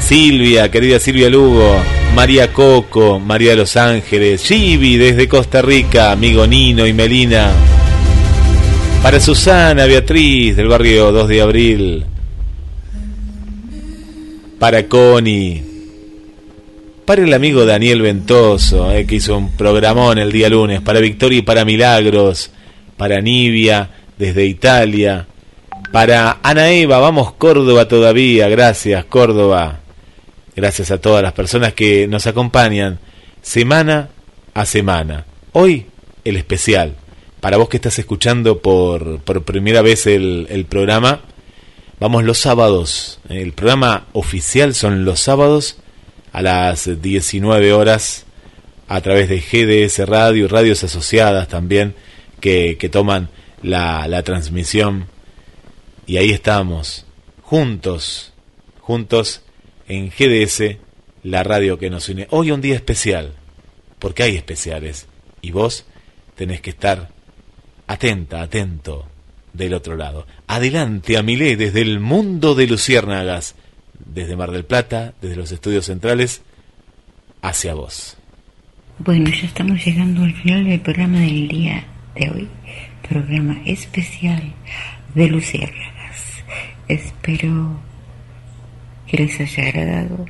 Silvia, 0.00 0.70
querida 0.70 0.98
Silvia 0.98 1.28
Lugo, 1.28 1.76
María 2.14 2.50
Coco, 2.50 3.20
María 3.20 3.50
de 3.50 3.56
Los 3.56 3.76
Ángeles, 3.76 4.42
Chibi 4.42 4.96
desde 4.96 5.28
Costa 5.28 5.60
Rica, 5.60 6.12
amigo 6.12 6.46
Nino 6.46 6.86
y 6.86 6.94
Melina. 6.94 7.50
Para 9.02 9.20
Susana, 9.20 9.84
Beatriz 9.84 10.56
del 10.56 10.68
barrio 10.68 11.12
2 11.12 11.28
de 11.28 11.42
abril. 11.42 12.04
Para 14.58 14.88
Connie. 14.88 15.69
Para 17.10 17.24
el 17.24 17.34
amigo 17.34 17.66
Daniel 17.66 18.02
Ventoso, 18.02 18.92
eh, 18.92 19.04
que 19.04 19.16
hizo 19.16 19.36
un 19.36 19.50
programón 19.56 20.18
el 20.18 20.30
día 20.30 20.48
lunes. 20.48 20.80
Para 20.80 21.00
Victoria 21.00 21.40
y 21.40 21.42
para 21.42 21.64
Milagros. 21.64 22.52
Para 22.96 23.20
Nivia, 23.20 23.90
desde 24.16 24.46
Italia. 24.46 25.26
Para 25.90 26.38
Ana 26.40 26.70
Eva, 26.70 27.00
vamos 27.00 27.32
Córdoba 27.32 27.88
todavía. 27.88 28.48
Gracias, 28.48 29.06
Córdoba. 29.06 29.80
Gracias 30.54 30.92
a 30.92 31.00
todas 31.00 31.20
las 31.20 31.32
personas 31.32 31.72
que 31.72 32.06
nos 32.06 32.28
acompañan 32.28 33.00
semana 33.42 34.10
a 34.54 34.64
semana. 34.64 35.26
Hoy, 35.50 35.86
el 36.22 36.36
especial. 36.36 36.94
Para 37.40 37.56
vos 37.56 37.68
que 37.68 37.78
estás 37.78 37.98
escuchando 37.98 38.62
por, 38.62 39.18
por 39.22 39.42
primera 39.42 39.82
vez 39.82 40.06
el, 40.06 40.46
el 40.48 40.64
programa, 40.64 41.22
vamos 41.98 42.22
los 42.22 42.38
sábados. 42.38 43.18
El 43.28 43.52
programa 43.52 44.06
oficial 44.12 44.76
son 44.76 45.04
los 45.04 45.18
sábados 45.18 45.78
a 46.32 46.42
las 46.42 47.00
19 47.00 47.72
horas 47.72 48.26
a 48.88 49.00
través 49.00 49.28
de 49.28 49.40
GDS 49.40 50.08
Radio 50.08 50.44
y 50.44 50.48
radios 50.48 50.82
asociadas 50.84 51.48
también 51.48 51.94
que, 52.40 52.76
que 52.78 52.88
toman 52.88 53.28
la, 53.62 54.08
la 54.08 54.22
transmisión. 54.22 55.06
Y 56.06 56.16
ahí 56.16 56.30
estamos, 56.30 57.06
juntos, 57.42 58.32
juntos 58.80 59.42
en 59.86 60.10
GDS, 60.10 60.76
la 61.22 61.42
radio 61.42 61.78
que 61.78 61.90
nos 61.90 62.08
une. 62.08 62.26
Hoy 62.30 62.50
un 62.50 62.60
día 62.60 62.74
especial, 62.74 63.34
porque 63.98 64.22
hay 64.22 64.36
especiales, 64.36 65.06
y 65.42 65.50
vos 65.52 65.84
tenés 66.36 66.60
que 66.60 66.70
estar 66.70 67.10
atenta, 67.86 68.42
atento 68.42 69.06
del 69.52 69.74
otro 69.74 69.96
lado. 69.96 70.26
Adelante, 70.46 71.16
Amilé, 71.16 71.56
desde 71.56 71.82
el 71.82 72.00
mundo 72.00 72.54
de 72.54 72.66
Luciérnagas, 72.66 73.54
desde 74.12 74.36
Mar 74.36 74.50
del 74.50 74.64
Plata, 74.64 75.14
desde 75.20 75.36
los 75.36 75.52
estudios 75.52 75.86
centrales, 75.86 76.42
hacia 77.42 77.74
vos. 77.74 78.16
Bueno, 78.98 79.30
ya 79.30 79.46
estamos 79.46 79.84
llegando 79.84 80.22
al 80.24 80.34
final 80.34 80.64
del 80.64 80.80
programa 80.80 81.20
del 81.20 81.48
día 81.48 81.84
de 82.14 82.30
hoy. 82.30 82.48
Programa 83.08 83.60
especial 83.64 84.52
de 85.14 85.28
Luciérnagas. 85.28 86.44
Espero 86.86 87.80
que 89.06 89.16
les 89.16 89.40
haya 89.40 89.64
agradado 89.64 90.26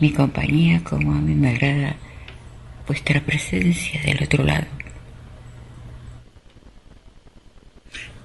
mi 0.00 0.12
compañía 0.12 0.82
como 0.84 1.12
a 1.12 1.20
mí 1.20 1.34
me 1.34 1.50
agrada 1.50 1.96
vuestra 2.86 3.20
presencia 3.20 4.00
del 4.02 4.22
otro 4.22 4.44
lado. 4.44 4.66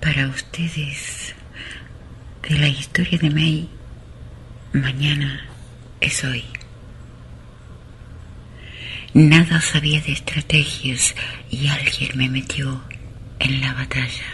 Para 0.01 0.27
ustedes, 0.27 1.35
de 2.49 2.57
la 2.57 2.67
historia 2.67 3.17
de 3.17 3.29
May, 3.29 3.69
mañana 4.73 5.45
es 6.01 6.23
hoy. 6.25 6.43
Nada 9.13 9.61
sabía 9.61 10.01
de 10.01 10.11
estrategias 10.11 11.15
y 11.49 11.67
alguien 11.67 12.17
me 12.17 12.29
metió 12.29 12.83
en 13.39 13.61
la 13.61 13.73
batalla. 13.73 14.25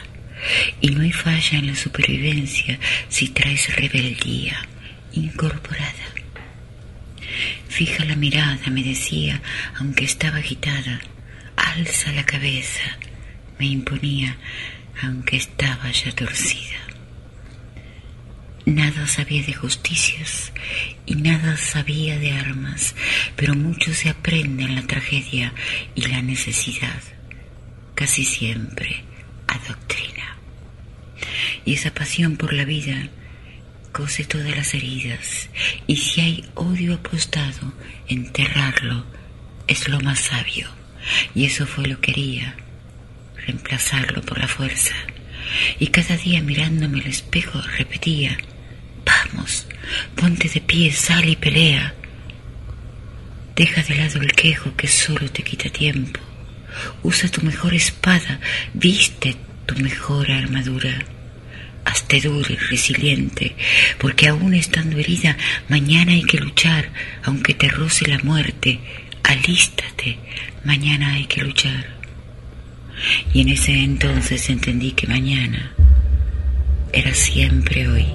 Y 0.81 0.90
no 0.90 1.02
hay 1.02 1.11
falla 1.11 1.60
en 1.60 1.68
la 1.68 1.76
supervivencia 1.76 2.80
si 3.10 3.27
traes 3.27 3.76
rebeldía 3.76 4.57
incorporada. 5.11 5.94
Fija 7.68 8.06
la 8.06 8.15
mirada, 8.15 8.69
me 8.72 8.84
decía, 8.84 9.41
aunque 9.77 10.06
estaba 10.06 10.38
agitada. 10.38 10.99
Alza 11.56 12.11
la 12.14 12.26
cabeza, 12.26 12.98
me 13.60 13.68
imponía, 13.68 14.38
aunque 15.03 15.38
estaba 15.38 15.91
ya 15.91 16.11
torcida. 16.14 16.89
Nada 18.70 19.08
sabía 19.08 19.41
de 19.41 19.54
justicias 19.54 20.54
y 21.08 21.16
nada 21.16 21.58
sabía 21.58 22.20
de 22.20 22.34
armas, 22.34 22.94
pero 23.36 23.56
mucho 23.56 23.96
se 23.96 24.10
aprende 24.10 24.64
en 24.64 24.76
la 24.76 24.84
tragedia 24.84 25.56
y 25.96 26.06
la 26.06 26.22
necesidad, 26.22 27.02
casi 27.96 28.24
siempre 28.24 29.04
a 29.48 29.58
doctrina. 29.68 30.38
Y 31.66 31.74
esa 31.74 31.91
pasión 31.96 32.38
por 32.38 32.54
la 32.54 32.64
vida 32.64 33.10
cose 33.91 34.24
todas 34.24 34.56
las 34.56 34.76
heridas, 34.76 35.50
y 35.88 35.96
si 35.96 36.22
hay 36.22 36.46
odio 36.54 36.94
apostado, 36.94 37.74
enterrarlo 38.08 39.04
es 39.66 39.90
lo 39.90 40.00
más 40.02 40.20
sabio, 40.20 40.70
y 41.34 41.46
eso 41.46 41.66
fue 41.66 41.88
lo 41.88 42.00
que 42.00 42.14
quería, 42.14 42.56
reemplazarlo 43.48 44.22
por 44.22 44.38
la 44.38 44.48
fuerza. 44.48 44.94
Y 45.80 45.88
cada 45.88 46.18
día 46.18 46.44
mirándome 46.44 47.02
al 47.02 47.08
espejo 47.08 47.60
repetía, 47.76 48.38
vamos, 49.10 49.65
ponte 50.15 50.48
de 50.49 50.61
pie, 50.61 50.91
sal 50.91 51.27
y 51.27 51.36
pelea. 51.36 51.94
Deja 53.56 53.81
de 53.84 53.95
lado 53.95 54.22
el 54.22 54.34
quejo 54.34 54.76
que 54.76 54.88
solo 54.88 55.30
te 55.31 55.44
quita 55.44 55.69
tiempo. 55.69 56.19
Usa 57.03 57.30
tu 57.30 57.41
mejor 57.41 57.73
espada, 57.73 58.40
viste 58.73 59.36
tu 59.65 59.76
mejor 59.76 60.31
armadura. 60.31 60.94
Hazte 61.86 62.22
duro 62.22 62.53
y 62.53 62.56
resiliente, 62.56 63.56
porque 63.98 64.27
aún 64.27 64.53
estando 64.53 64.98
herida, 64.99 65.36
mañana 65.69 66.11
hay 66.11 66.23
que 66.23 66.38
luchar, 66.38 66.91
aunque 67.23 67.53
te 67.53 67.68
roce 67.68 68.07
la 68.07 68.19
muerte. 68.19 68.80
Alístate, 69.23 70.19
mañana 70.64 71.14
hay 71.14 71.26
que 71.26 71.41
luchar. 71.41 71.98
Y 73.34 73.41
en 73.41 73.49
ese 73.49 73.73
entonces 73.73 74.49
entendí 74.49 74.91
que 74.91 75.07
mañana 75.07 75.72
era 76.91 77.14
siempre 77.14 77.88
hoy, 77.88 78.07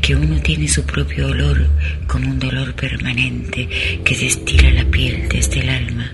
que 0.00 0.16
uno 0.16 0.40
tiene 0.40 0.68
su 0.68 0.84
propio 0.84 1.28
olor 1.28 1.68
como 2.06 2.30
un 2.30 2.38
dolor 2.38 2.74
permanente 2.74 3.68
que 4.04 4.16
destila 4.16 4.70
la 4.70 4.84
piel 4.84 5.28
desde 5.28 5.60
el 5.60 5.68
alma. 5.68 6.12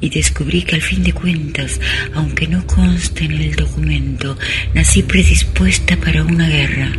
Y 0.00 0.10
descubrí 0.10 0.62
que 0.62 0.76
al 0.76 0.82
fin 0.82 1.02
de 1.02 1.12
cuentas, 1.12 1.80
aunque 2.14 2.46
no 2.46 2.64
conste 2.66 3.24
en 3.24 3.32
el 3.32 3.56
documento, 3.56 4.38
nací 4.72 5.02
predispuesta 5.02 5.96
para 5.96 6.22
una 6.22 6.48
guerra 6.48 6.92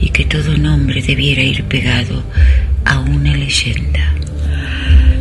y 0.00 0.10
que 0.10 0.24
todo 0.24 0.56
nombre 0.56 1.02
debiera 1.02 1.42
ir 1.42 1.64
pegado 1.64 2.24
a 2.84 3.00
una 3.00 3.34
leyenda. 3.34 4.14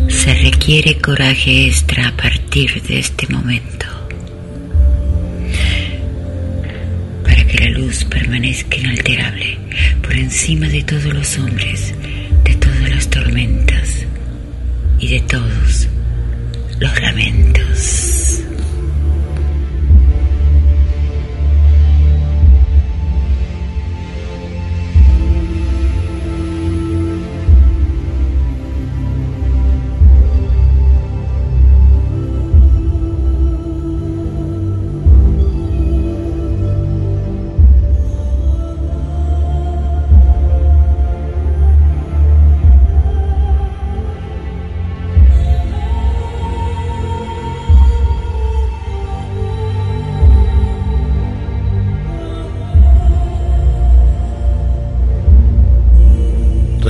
Se 0.10 0.34
requiere 0.34 0.98
coraje 0.98 1.68
extra 1.68 2.10
a 2.10 2.18
partir 2.18 2.82
de 2.84 3.00
este 3.00 3.28
momento. 3.28 3.86
Que 7.56 7.70
la 7.70 7.80
luz 7.80 8.04
permanezca 8.06 8.76
inalterable 8.76 9.58
por 10.02 10.14
encima 10.14 10.68
de 10.68 10.84
todos 10.84 11.06
los 11.06 11.38
hombres, 11.38 11.94
de 12.44 12.56
todas 12.56 12.90
las 12.90 13.10
tormentas 13.10 14.06
y 15.00 15.08
de 15.08 15.20
todos 15.22 15.88
los 16.80 17.02
lamentos. 17.02 18.45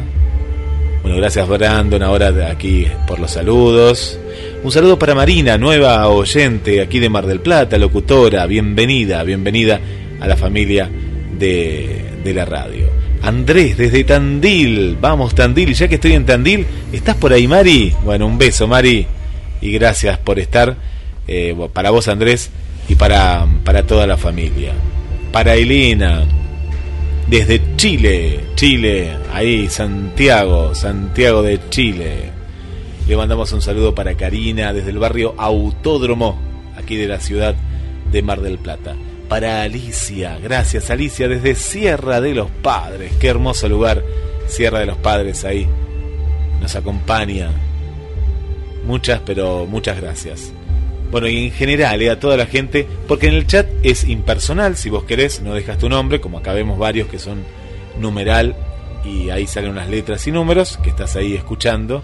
Bueno, 1.01 1.17
gracias 1.17 1.47
Brandon 1.47 2.01
ahora 2.01 2.49
aquí 2.49 2.87
por 3.07 3.19
los 3.19 3.31
saludos. 3.31 4.19
Un 4.63 4.71
saludo 4.71 4.97
para 4.97 5.13
Marina, 5.13 5.57
nueva 5.57 6.07
oyente 6.07 6.81
aquí 6.81 6.99
de 6.99 7.09
Mar 7.09 7.27
del 7.27 7.39
Plata, 7.39 7.77
locutora, 7.77 8.45
bienvenida, 8.47 9.21
bienvenida 9.23 9.79
a 10.19 10.27
la 10.27 10.35
familia 10.35 10.89
de, 11.37 12.05
de 12.23 12.33
la 12.33 12.45
radio. 12.45 12.89
Andrés 13.21 13.77
desde 13.77 14.03
Tandil, 14.03 14.97
vamos 14.99 15.35
Tandil, 15.35 15.73
ya 15.73 15.87
que 15.87 15.95
estoy 15.95 16.13
en 16.13 16.25
Tandil, 16.25 16.65
¿estás 16.91 17.15
por 17.15 17.33
ahí 17.33 17.47
Mari? 17.47 17.93
Bueno, 18.03 18.25
un 18.27 18.37
beso 18.37 18.67
Mari 18.67 19.05
y 19.65 19.71
gracias 19.71 20.19
por 20.19 20.37
estar, 20.37 20.75
eh, 21.27 21.55
para 21.73 21.89
vos 21.89 22.07
Andrés 22.07 22.51
y 22.87 22.93
para, 22.93 23.47
para 23.63 23.81
toda 23.81 24.05
la 24.05 24.15
familia. 24.15 24.73
Para 25.31 25.55
Elena, 25.55 26.23
desde 27.27 27.75
Chile, 27.75 28.41
Chile, 28.53 29.17
ahí 29.33 29.67
Santiago, 29.67 30.75
Santiago 30.75 31.41
de 31.41 31.59
Chile. 31.69 32.29
Le 33.07 33.17
mandamos 33.17 33.51
un 33.53 33.61
saludo 33.61 33.95
para 33.95 34.15
Karina 34.15 34.71
desde 34.71 34.91
el 34.91 34.99
barrio 34.99 35.33
Autódromo, 35.35 36.37
aquí 36.77 36.95
de 36.95 37.07
la 37.07 37.19
ciudad 37.19 37.55
de 38.11 38.21
Mar 38.21 38.41
del 38.41 38.59
Plata. 38.59 38.95
Para 39.27 39.63
Alicia, 39.63 40.37
gracias 40.37 40.91
Alicia 40.91 41.27
desde 41.27 41.55
Sierra 41.55 42.21
de 42.21 42.35
los 42.35 42.51
Padres, 42.51 43.13
qué 43.19 43.29
hermoso 43.29 43.67
lugar, 43.67 44.03
Sierra 44.45 44.77
de 44.77 44.85
los 44.85 44.97
Padres 44.97 45.43
ahí. 45.43 45.67
Nos 46.61 46.75
acompaña. 46.75 47.49
Muchas, 48.85 49.21
pero 49.25 49.65
muchas 49.65 49.99
gracias. 49.99 50.51
Bueno, 51.11 51.27
y 51.27 51.45
en 51.45 51.51
general, 51.51 52.01
eh, 52.01 52.09
a 52.09 52.19
toda 52.19 52.37
la 52.37 52.45
gente, 52.45 52.87
porque 53.07 53.27
en 53.27 53.35
el 53.35 53.47
chat 53.47 53.67
es 53.83 54.03
impersonal, 54.03 54.75
si 54.75 54.89
vos 54.89 55.03
querés, 55.03 55.41
no 55.41 55.53
dejas 55.53 55.77
tu 55.77 55.87
nombre, 55.87 56.19
como 56.19 56.39
acá 56.39 56.53
vemos 56.53 56.77
varios 56.77 57.07
que 57.07 57.19
son 57.19 57.43
numeral 57.99 58.55
y 59.05 59.29
ahí 59.29 59.47
salen 59.47 59.71
unas 59.71 59.89
letras 59.89 60.25
y 60.27 60.31
números 60.31 60.77
que 60.83 60.89
estás 60.89 61.15
ahí 61.15 61.35
escuchando. 61.35 62.03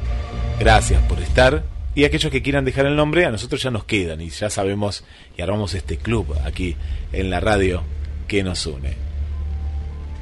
Gracias 0.59 1.01
por 1.03 1.19
estar. 1.19 1.63
Y 1.93 2.05
aquellos 2.05 2.31
que 2.31 2.41
quieran 2.41 2.63
dejar 2.63 2.85
el 2.85 2.95
nombre, 2.95 3.25
a 3.25 3.31
nosotros 3.31 3.61
ya 3.61 3.69
nos 3.69 3.83
quedan 3.83 4.21
y 4.21 4.29
ya 4.29 4.49
sabemos 4.49 5.03
y 5.37 5.41
armamos 5.41 5.73
este 5.73 5.97
club 5.97 6.33
aquí 6.45 6.77
en 7.11 7.29
la 7.29 7.41
radio 7.41 7.83
que 8.27 8.43
nos 8.43 8.65
une. 8.65 8.93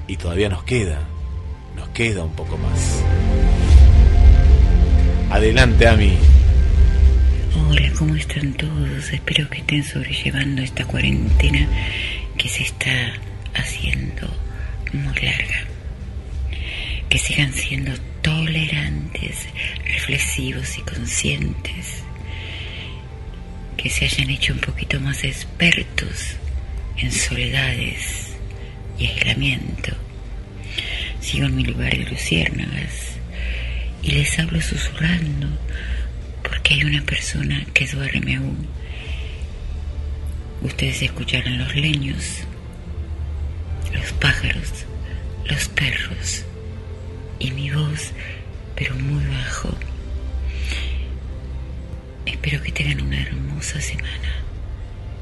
Y 0.07 0.17
todavía 0.17 0.49
nos 0.49 0.63
queda, 0.63 0.99
nos 1.75 1.89
queda 1.89 2.23
un 2.23 2.33
poco 2.33 2.57
más. 2.57 3.03
Adelante, 5.29 5.87
Ami. 5.87 6.38
Hola, 7.67 7.91
¿cómo 7.97 8.15
están 8.15 8.53
todos? 8.53 9.11
Espero 9.11 9.49
que 9.49 9.59
estén 9.59 9.83
sobrellevando 9.83 10.61
esta 10.61 10.85
cuarentena 10.85 11.67
que 12.37 12.47
se 12.47 12.63
está 12.63 13.13
haciendo 13.53 14.27
muy 14.93 15.13
larga. 15.15 15.65
Que 17.09 17.19
sigan 17.19 17.53
siendo 17.53 17.91
tolerantes, 18.21 19.47
reflexivos 19.85 20.77
y 20.77 20.81
conscientes. 20.81 22.03
Que 23.77 23.89
se 23.89 24.05
hayan 24.05 24.29
hecho 24.29 24.53
un 24.53 24.59
poquito 24.59 24.99
más 25.01 25.23
expertos 25.23 26.35
en 26.97 27.11
soledades 27.11 28.33
y 28.97 29.07
aislamiento. 29.07 29.91
Sigo 31.19 31.45
en 31.45 31.55
mi 31.55 31.63
lugar 31.63 31.91
de 31.91 32.05
luciérnagas 32.05 33.17
y 34.01 34.11
les 34.11 34.39
hablo 34.39 34.61
susurrando 34.61 35.47
porque 36.49 36.73
hay 36.73 36.83
una 36.83 37.01
persona 37.03 37.63
que 37.73 37.85
duerme 37.85 38.35
aún. 38.37 38.67
Ustedes 40.61 41.03
escucharán 41.03 41.59
los 41.59 41.75
leños, 41.75 42.39
los 43.93 44.11
pájaros, 44.13 44.85
los 45.45 45.69
perros 45.69 46.43
y 47.37 47.51
mi 47.51 47.69
voz, 47.69 48.11
pero 48.75 48.95
muy 48.95 49.23
bajo. 49.25 49.69
Espero 52.25 52.61
que 52.63 52.71
tengan 52.71 53.01
una 53.01 53.21
hermosa 53.21 53.79
semana 53.79 54.43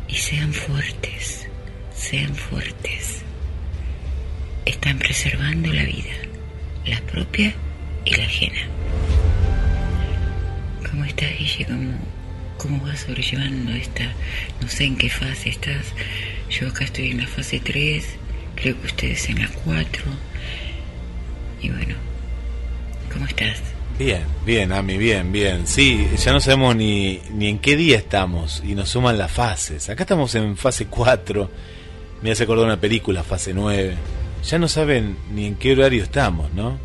y 0.07 0.15
sean 0.15 0.53
fuertes, 0.53 1.47
sean 1.93 2.33
fuertes. 2.33 3.21
Están 4.65 4.97
preservando 4.97 5.71
la 5.73 5.83
vida, 5.83 6.15
la 6.85 6.99
propia 7.01 7.53
y 8.05 8.15
la 8.15 8.23
ajena. 8.23 8.76
¿Cómo 10.97 11.05
estás, 11.05 11.29
Guille? 11.37 11.65
¿Cómo, 11.65 11.91
¿Cómo 12.57 12.83
vas 12.83 13.01
sobrellevando 13.01 13.71
esta? 13.71 14.11
No 14.59 14.67
sé 14.67 14.85
en 14.85 14.97
qué 14.97 15.11
fase 15.11 15.49
estás. 15.49 15.93
Yo 16.49 16.69
acá 16.69 16.85
estoy 16.85 17.11
en 17.11 17.19
la 17.19 17.27
fase 17.27 17.61
3, 17.63 18.03
creo 18.55 18.81
que 18.81 18.87
ustedes 18.87 19.29
en 19.29 19.37
la 19.37 19.47
4. 19.63 20.03
Y 21.61 21.69
bueno, 21.69 21.93
¿cómo 23.13 23.27
estás? 23.27 23.59
Bien, 23.99 24.23
bien, 24.43 24.71
Ami, 24.71 24.97
bien, 24.97 25.31
bien. 25.31 25.67
Sí, 25.67 26.07
ya 26.17 26.31
no 26.31 26.39
sabemos 26.39 26.75
ni, 26.75 27.21
ni 27.31 27.49
en 27.49 27.59
qué 27.59 27.77
día 27.77 27.97
estamos 27.97 28.63
y 28.65 28.73
nos 28.73 28.89
suman 28.89 29.19
las 29.19 29.31
fases. 29.31 29.87
Acá 29.89 30.01
estamos 30.01 30.33
en 30.33 30.57
fase 30.57 30.87
4. 30.87 31.51
Me 32.23 32.31
hace 32.31 32.45
acordar 32.45 32.65
una 32.65 32.81
película, 32.81 33.21
fase 33.21 33.53
9. 33.53 33.93
Ya 34.43 34.57
no 34.57 34.67
saben 34.67 35.15
ni 35.31 35.45
en 35.45 35.57
qué 35.57 35.73
horario 35.73 36.01
estamos, 36.01 36.51
¿no? 36.53 36.79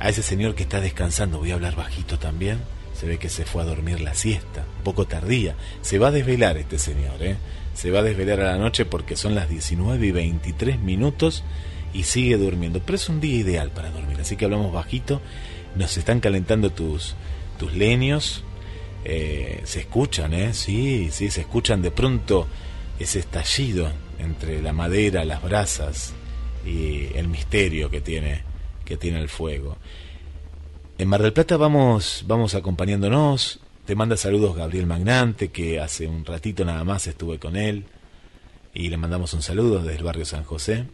A 0.00 0.10
ese 0.10 0.22
señor 0.22 0.54
que 0.54 0.64
está 0.64 0.82
descansando, 0.82 1.38
voy 1.38 1.52
a 1.52 1.54
hablar 1.54 1.74
bajito 1.76 2.18
también. 2.18 2.58
Se 3.04 3.10
ve 3.10 3.18
que 3.18 3.28
se 3.28 3.44
fue 3.44 3.60
a 3.60 3.66
dormir 3.66 4.00
la 4.00 4.14
siesta, 4.14 4.64
poco 4.82 5.06
tardía. 5.06 5.56
Se 5.82 5.98
va 5.98 6.08
a 6.08 6.10
desvelar 6.10 6.56
este 6.56 6.78
señor, 6.78 7.22
¿eh? 7.22 7.36
Se 7.74 7.90
va 7.90 7.98
a 7.98 8.02
desvelar 8.02 8.40
a 8.40 8.52
la 8.52 8.56
noche 8.56 8.86
porque 8.86 9.14
son 9.14 9.34
las 9.34 9.50
19 9.50 10.06
y 10.06 10.10
23 10.10 10.78
minutos 10.78 11.44
y 11.92 12.04
sigue 12.04 12.38
durmiendo. 12.38 12.80
Pero 12.80 12.96
es 12.96 13.06
un 13.10 13.20
día 13.20 13.36
ideal 13.36 13.72
para 13.72 13.90
dormir, 13.90 14.18
así 14.22 14.36
que 14.36 14.46
hablamos 14.46 14.72
bajito. 14.72 15.20
Nos 15.76 15.98
están 15.98 16.20
calentando 16.20 16.70
tus, 16.70 17.14
tus 17.58 17.74
leños. 17.74 18.42
Eh, 19.04 19.60
se 19.64 19.80
escuchan, 19.80 20.32
¿eh? 20.32 20.54
Sí, 20.54 21.10
sí, 21.12 21.30
se 21.30 21.42
escuchan 21.42 21.82
de 21.82 21.90
pronto 21.90 22.46
ese 22.98 23.18
estallido 23.18 23.92
entre 24.18 24.62
la 24.62 24.72
madera, 24.72 25.26
las 25.26 25.42
brasas 25.42 26.14
y 26.64 27.08
el 27.14 27.28
misterio 27.28 27.90
que 27.90 28.00
tiene, 28.00 28.44
que 28.86 28.96
tiene 28.96 29.20
el 29.20 29.28
fuego. 29.28 29.76
En 30.96 31.08
Mar 31.08 31.22
del 31.22 31.32
Plata 31.32 31.56
vamos, 31.56 32.22
vamos 32.28 32.54
acompañándonos. 32.54 33.58
Te 33.84 33.96
manda 33.96 34.16
saludos 34.16 34.54
Gabriel 34.54 34.86
Magnante, 34.86 35.48
que 35.48 35.80
hace 35.80 36.06
un 36.06 36.24
ratito 36.24 36.64
nada 36.64 36.84
más 36.84 37.08
estuve 37.08 37.40
con 37.40 37.56
él. 37.56 37.86
Y 38.72 38.90
le 38.90 38.96
mandamos 38.96 39.34
un 39.34 39.42
saludo 39.42 39.80
desde 39.80 39.96
el 39.96 40.04
barrio 40.04 40.24
San 40.24 40.44
José. 40.44 40.84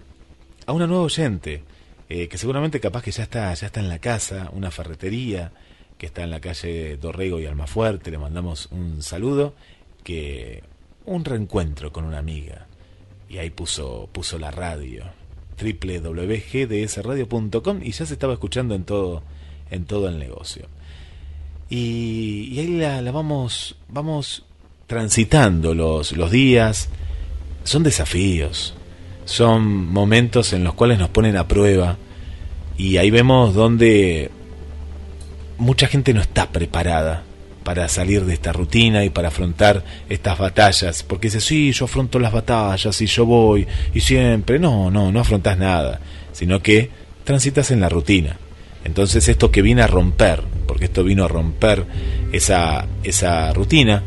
A 0.64 0.72
una 0.72 0.86
nueva 0.86 1.02
oyente, 1.02 1.64
eh, 2.08 2.28
que 2.28 2.38
seguramente 2.38 2.80
capaz 2.80 3.02
que 3.02 3.10
ya 3.10 3.24
está, 3.24 3.52
ya 3.52 3.66
está 3.66 3.80
en 3.80 3.90
la 3.90 3.98
casa, 3.98 4.48
una 4.54 4.70
ferretería 4.70 5.52
que 5.98 6.06
está 6.06 6.24
en 6.24 6.30
la 6.30 6.40
calle 6.40 6.96
Dorrego 6.96 7.38
y 7.38 7.44
Almafuerte. 7.44 8.10
Le 8.10 8.16
mandamos 8.16 8.68
un 8.70 9.02
saludo, 9.02 9.54
que 10.02 10.62
un 11.04 11.26
reencuentro 11.26 11.92
con 11.92 12.04
una 12.04 12.16
amiga. 12.16 12.68
Y 13.28 13.36
ahí 13.36 13.50
puso, 13.50 14.08
puso 14.10 14.38
la 14.38 14.50
radio, 14.50 15.04
www.gdsradio.com 15.60 17.80
y 17.82 17.92
ya 17.92 18.06
se 18.06 18.14
estaba 18.14 18.32
escuchando 18.32 18.74
en 18.74 18.84
todo, 18.84 19.22
en 19.70 19.84
todo 19.84 20.08
el 20.08 20.18
negocio. 20.18 20.66
Y, 21.68 22.58
ahí 22.58 22.66
la, 22.78 23.00
la 23.00 23.12
vamos, 23.12 23.76
vamos 23.88 24.44
transitando 24.86 25.74
los, 25.74 26.12
los 26.12 26.30
días. 26.30 26.88
Son 27.64 27.82
desafíos, 27.82 28.74
son 29.24 29.86
momentos 29.86 30.52
en 30.52 30.64
los 30.64 30.74
cuales 30.74 30.98
nos 30.98 31.10
ponen 31.10 31.36
a 31.36 31.46
prueba 31.46 31.96
y 32.76 32.96
ahí 32.96 33.10
vemos 33.10 33.54
donde 33.54 34.30
mucha 35.58 35.86
gente 35.86 36.14
no 36.14 36.22
está 36.22 36.50
preparada 36.50 37.22
para 37.62 37.86
salir 37.88 38.24
de 38.24 38.32
esta 38.32 38.52
rutina 38.52 39.04
y 39.04 39.10
para 39.10 39.28
afrontar 39.28 39.84
estas 40.08 40.38
batallas, 40.38 41.02
porque 41.02 41.28
dice, 41.28 41.40
sí, 41.40 41.72
yo 41.72 41.84
afronto 41.84 42.18
las 42.18 42.32
batallas 42.32 43.00
y 43.00 43.06
yo 43.06 43.26
voy 43.26 43.66
y 43.92 44.00
siempre, 44.00 44.58
no, 44.58 44.90
no, 44.90 45.12
no 45.12 45.20
afrontas 45.20 45.58
nada, 45.58 46.00
sino 46.32 46.62
que 46.62 46.90
transitas 47.22 47.70
en 47.70 47.80
la 47.80 47.88
rutina. 47.88 48.38
Entonces 48.84 49.28
esto 49.28 49.50
que 49.50 49.62
viene 49.62 49.82
a 49.82 49.86
romper, 49.86 50.42
porque 50.66 50.86
esto 50.86 51.04
vino 51.04 51.24
a 51.24 51.28
romper 51.28 51.84
esa, 52.32 52.86
esa 53.02 53.52
rutina, 53.52 54.02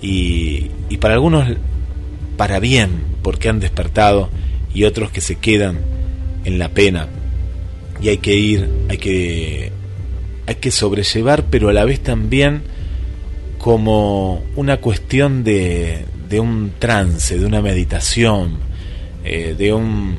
y, 0.00 0.70
y 0.88 0.96
para 0.98 1.14
algunos 1.14 1.48
para 2.36 2.58
bien, 2.60 2.90
porque 3.22 3.48
han 3.48 3.60
despertado, 3.60 4.30
y 4.74 4.84
otros 4.84 5.10
que 5.10 5.20
se 5.20 5.36
quedan 5.36 5.80
en 6.44 6.58
la 6.58 6.70
pena, 6.70 7.08
y 8.00 8.08
hay 8.08 8.18
que 8.18 8.34
ir, 8.34 8.68
hay 8.88 8.98
que, 8.98 9.72
hay 10.46 10.54
que 10.56 10.70
sobrellevar, 10.70 11.44
pero 11.50 11.68
a 11.68 11.72
la 11.72 11.84
vez 11.84 12.00
también 12.00 12.62
como 13.58 14.42
una 14.56 14.78
cuestión 14.78 15.44
de, 15.44 16.04
de 16.28 16.40
un 16.40 16.72
trance, 16.78 17.38
de 17.38 17.46
una 17.46 17.62
meditación, 17.62 18.56
eh, 19.24 19.54
de 19.56 19.72
un 19.72 20.16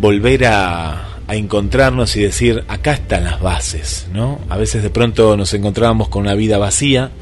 volver 0.00 0.46
a, 0.46 1.09
a 1.30 1.36
encontrarnos 1.36 2.16
y 2.16 2.22
decir, 2.22 2.64
acá 2.66 2.92
están 2.94 3.22
las 3.22 3.40
bases, 3.40 4.08
¿no? 4.12 4.40
A 4.48 4.56
veces 4.56 4.82
de 4.82 4.90
pronto 4.90 5.36
nos 5.36 5.54
encontrábamos 5.54 6.08
con 6.08 6.22
una 6.22 6.34
vida 6.34 6.58
vacía 6.58 7.12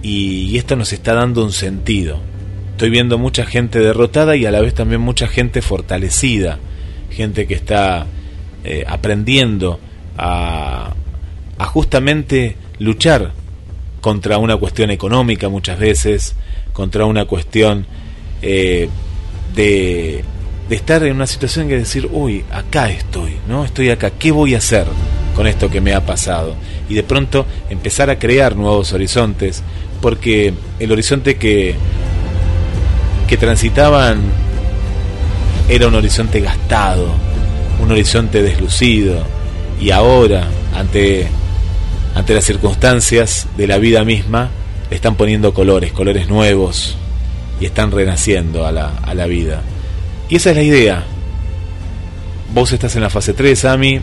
y, 0.00 0.46
y 0.46 0.56
esto 0.56 0.76
nos 0.76 0.94
está 0.94 1.12
dando 1.12 1.44
un 1.44 1.52
sentido. 1.52 2.18
Estoy 2.70 2.88
viendo 2.88 3.18
mucha 3.18 3.44
gente 3.44 3.80
derrotada 3.80 4.34
y 4.34 4.46
a 4.46 4.50
la 4.50 4.62
vez 4.62 4.72
también 4.72 5.02
mucha 5.02 5.28
gente 5.28 5.60
fortalecida, 5.60 6.58
gente 7.10 7.46
que 7.46 7.52
está 7.52 8.06
eh, 8.64 8.84
aprendiendo 8.88 9.78
a, 10.16 10.94
a 11.58 11.64
justamente 11.66 12.56
luchar 12.78 13.32
contra 14.00 14.38
una 14.38 14.56
cuestión 14.56 14.90
económica 14.90 15.50
muchas 15.50 15.78
veces, 15.78 16.34
contra 16.72 17.04
una 17.04 17.26
cuestión 17.26 17.84
eh, 18.40 18.88
de, 19.54 20.24
de 20.68 20.76
estar 20.76 21.02
en 21.04 21.14
una 21.14 21.26
situación 21.26 21.68
que 21.68 21.78
decir, 21.78 22.08
uy, 22.10 22.44
acá 22.50 22.90
estoy, 22.90 23.36
¿no? 23.46 23.64
Estoy 23.64 23.90
acá, 23.90 24.10
¿qué 24.10 24.32
voy 24.32 24.54
a 24.54 24.58
hacer 24.58 24.86
con 25.34 25.46
esto 25.46 25.70
que 25.70 25.80
me 25.80 25.94
ha 25.94 26.04
pasado? 26.04 26.56
Y 26.88 26.94
de 26.94 27.02
pronto 27.02 27.46
empezar 27.70 28.10
a 28.10 28.18
crear 28.18 28.56
nuevos 28.56 28.92
horizontes, 28.92 29.62
porque 30.00 30.52
el 30.78 30.92
horizonte 30.92 31.36
que, 31.36 31.74
que 33.28 33.36
transitaban 33.36 34.20
era 35.68 35.86
un 35.86 35.94
horizonte 35.94 36.40
gastado, 36.40 37.14
un 37.80 37.90
horizonte 37.92 38.42
deslucido, 38.42 39.24
y 39.80 39.90
ahora, 39.90 40.48
ante, 40.74 41.28
ante 42.14 42.34
las 42.34 42.44
circunstancias 42.44 43.46
de 43.56 43.66
la 43.66 43.78
vida 43.78 44.04
misma, 44.04 44.50
le 44.90 44.96
están 44.96 45.14
poniendo 45.16 45.54
colores, 45.54 45.92
colores 45.92 46.28
nuevos, 46.28 46.96
y 47.60 47.66
están 47.66 47.92
renaciendo 47.92 48.66
a 48.66 48.72
la, 48.72 48.88
a 49.02 49.14
la 49.14 49.26
vida. 49.26 49.62
Y 50.28 50.36
esa 50.36 50.50
es 50.50 50.56
la 50.56 50.62
idea. 50.62 51.04
Vos 52.52 52.72
estás 52.72 52.96
en 52.96 53.02
la 53.02 53.10
fase 53.10 53.32
3, 53.32 53.64
Ami. 53.66 54.00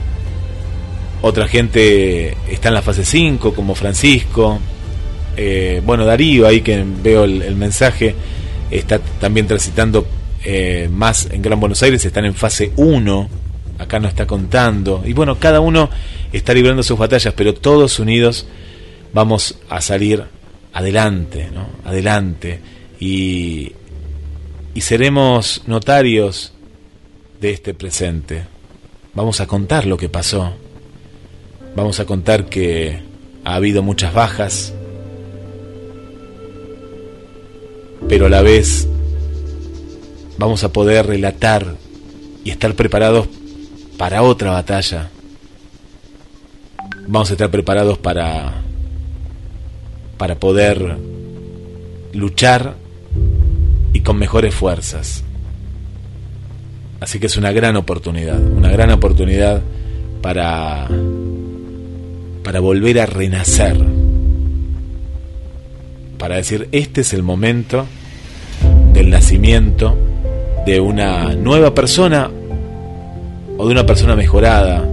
Otra 1.21 1.47
gente 1.47 2.35
está 2.49 2.69
en 2.69 2.75
la 2.75 2.81
fase 2.81 3.03
5, 3.05 3.53
como 3.53 3.75
Francisco. 3.75 4.59
Eh, 5.35 5.81
bueno, 5.85 6.05
Darío, 6.05 6.47
ahí 6.47 6.61
que 6.61 6.83
veo 7.01 7.23
el, 7.23 7.55
mensaje, 7.55 8.15
está 8.69 8.99
también 8.99 9.47
transitando 9.47 10.05
eh, 10.43 10.89
más 10.91 11.27
en 11.31 11.41
Gran 11.41 11.59
Buenos 11.59 11.81
Aires, 11.83 12.03
están 12.05 12.25
en 12.25 12.35
fase 12.35 12.71
1. 12.75 13.29
Acá 13.79 13.99
no 13.99 14.07
está 14.07 14.27
contando. 14.27 15.03
Y 15.05 15.13
bueno, 15.13 15.39
cada 15.39 15.59
uno 15.59 15.89
está 16.31 16.53
librando 16.53 16.83
sus 16.83 16.97
batallas, 16.97 17.33
pero 17.35 17.53
todos 17.53 17.99
unidos 17.99 18.45
vamos 19.13 19.57
a 19.69 19.81
salir 19.81 20.23
adelante, 20.73 21.49
¿no? 21.53 21.67
Adelante. 21.85 22.59
Y, 22.99 23.71
y 24.73 24.81
seremos 24.81 25.63
notarios 25.67 26.53
de 27.39 27.51
este 27.51 27.73
presente. 27.73 28.45
Vamos 29.13 29.41
a 29.41 29.47
contar 29.47 29.85
lo 29.85 29.97
que 29.97 30.09
pasó. 30.09 30.53
Vamos 31.75 31.99
a 31.99 32.05
contar 32.05 32.45
que 32.45 33.01
ha 33.43 33.55
habido 33.55 33.83
muchas 33.83 34.13
bajas, 34.13 34.73
pero 38.07 38.27
a 38.27 38.29
la 38.29 38.41
vez 38.41 38.87
vamos 40.37 40.63
a 40.63 40.71
poder 40.71 41.07
relatar 41.07 41.75
y 42.43 42.49
estar 42.51 42.75
preparados 42.75 43.27
para 43.97 44.23
otra 44.23 44.51
batalla. 44.51 45.09
Vamos 47.07 47.29
a 47.29 47.33
estar 47.33 47.49
preparados 47.51 47.97
para 47.97 48.63
para 50.17 50.35
poder 50.35 50.97
luchar 52.13 52.75
con 54.03 54.17
mejores 54.17 54.53
fuerzas. 54.53 55.23
Así 56.99 57.19
que 57.19 57.27
es 57.27 57.37
una 57.37 57.51
gran 57.51 57.75
oportunidad, 57.75 58.39
una 58.39 58.69
gran 58.69 58.91
oportunidad 58.91 59.61
para 60.21 60.87
para 62.43 62.59
volver 62.59 62.99
a 62.99 63.05
renacer. 63.05 63.77
Para 66.17 66.35
decir, 66.35 66.67
este 66.71 67.01
es 67.01 67.13
el 67.13 67.23
momento 67.23 67.85
del 68.93 69.09
nacimiento 69.09 69.97
de 70.65 70.79
una 70.79 71.33
nueva 71.33 71.73
persona 71.73 72.29
o 73.57 73.65
de 73.65 73.71
una 73.71 73.85
persona 73.85 74.15
mejorada. 74.15 74.87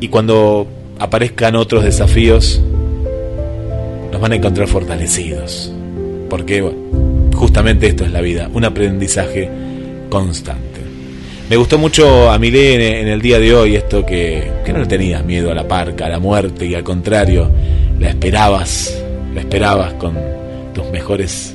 Y 0.00 0.08
cuando 0.08 0.66
aparezcan 0.98 1.56
otros 1.56 1.84
desafíos, 1.84 2.60
nos 4.12 4.20
van 4.20 4.32
a 4.32 4.36
encontrar 4.36 4.68
fortalecidos. 4.68 5.72
Porque 6.34 6.68
justamente 7.32 7.86
esto 7.86 8.04
es 8.04 8.10
la 8.10 8.20
vida, 8.20 8.50
un 8.52 8.64
aprendizaje 8.64 9.48
constante. 10.10 10.80
Me 11.48 11.54
gustó 11.54 11.78
mucho 11.78 12.28
a 12.28 12.40
Milé 12.40 12.74
en, 12.74 13.06
en 13.06 13.06
el 13.06 13.22
día 13.22 13.38
de 13.38 13.54
hoy 13.54 13.76
esto 13.76 14.04
que, 14.04 14.50
que 14.64 14.72
no 14.72 14.80
le 14.80 14.86
tenías 14.86 15.24
miedo 15.24 15.52
a 15.52 15.54
la 15.54 15.68
parca, 15.68 16.06
a 16.06 16.08
la 16.08 16.18
muerte 16.18 16.66
y 16.66 16.74
al 16.74 16.82
contrario, 16.82 17.48
la 18.00 18.08
esperabas, 18.08 19.00
la 19.32 19.42
esperabas 19.42 19.92
con 19.92 20.18
tus 20.74 20.90
mejores 20.90 21.54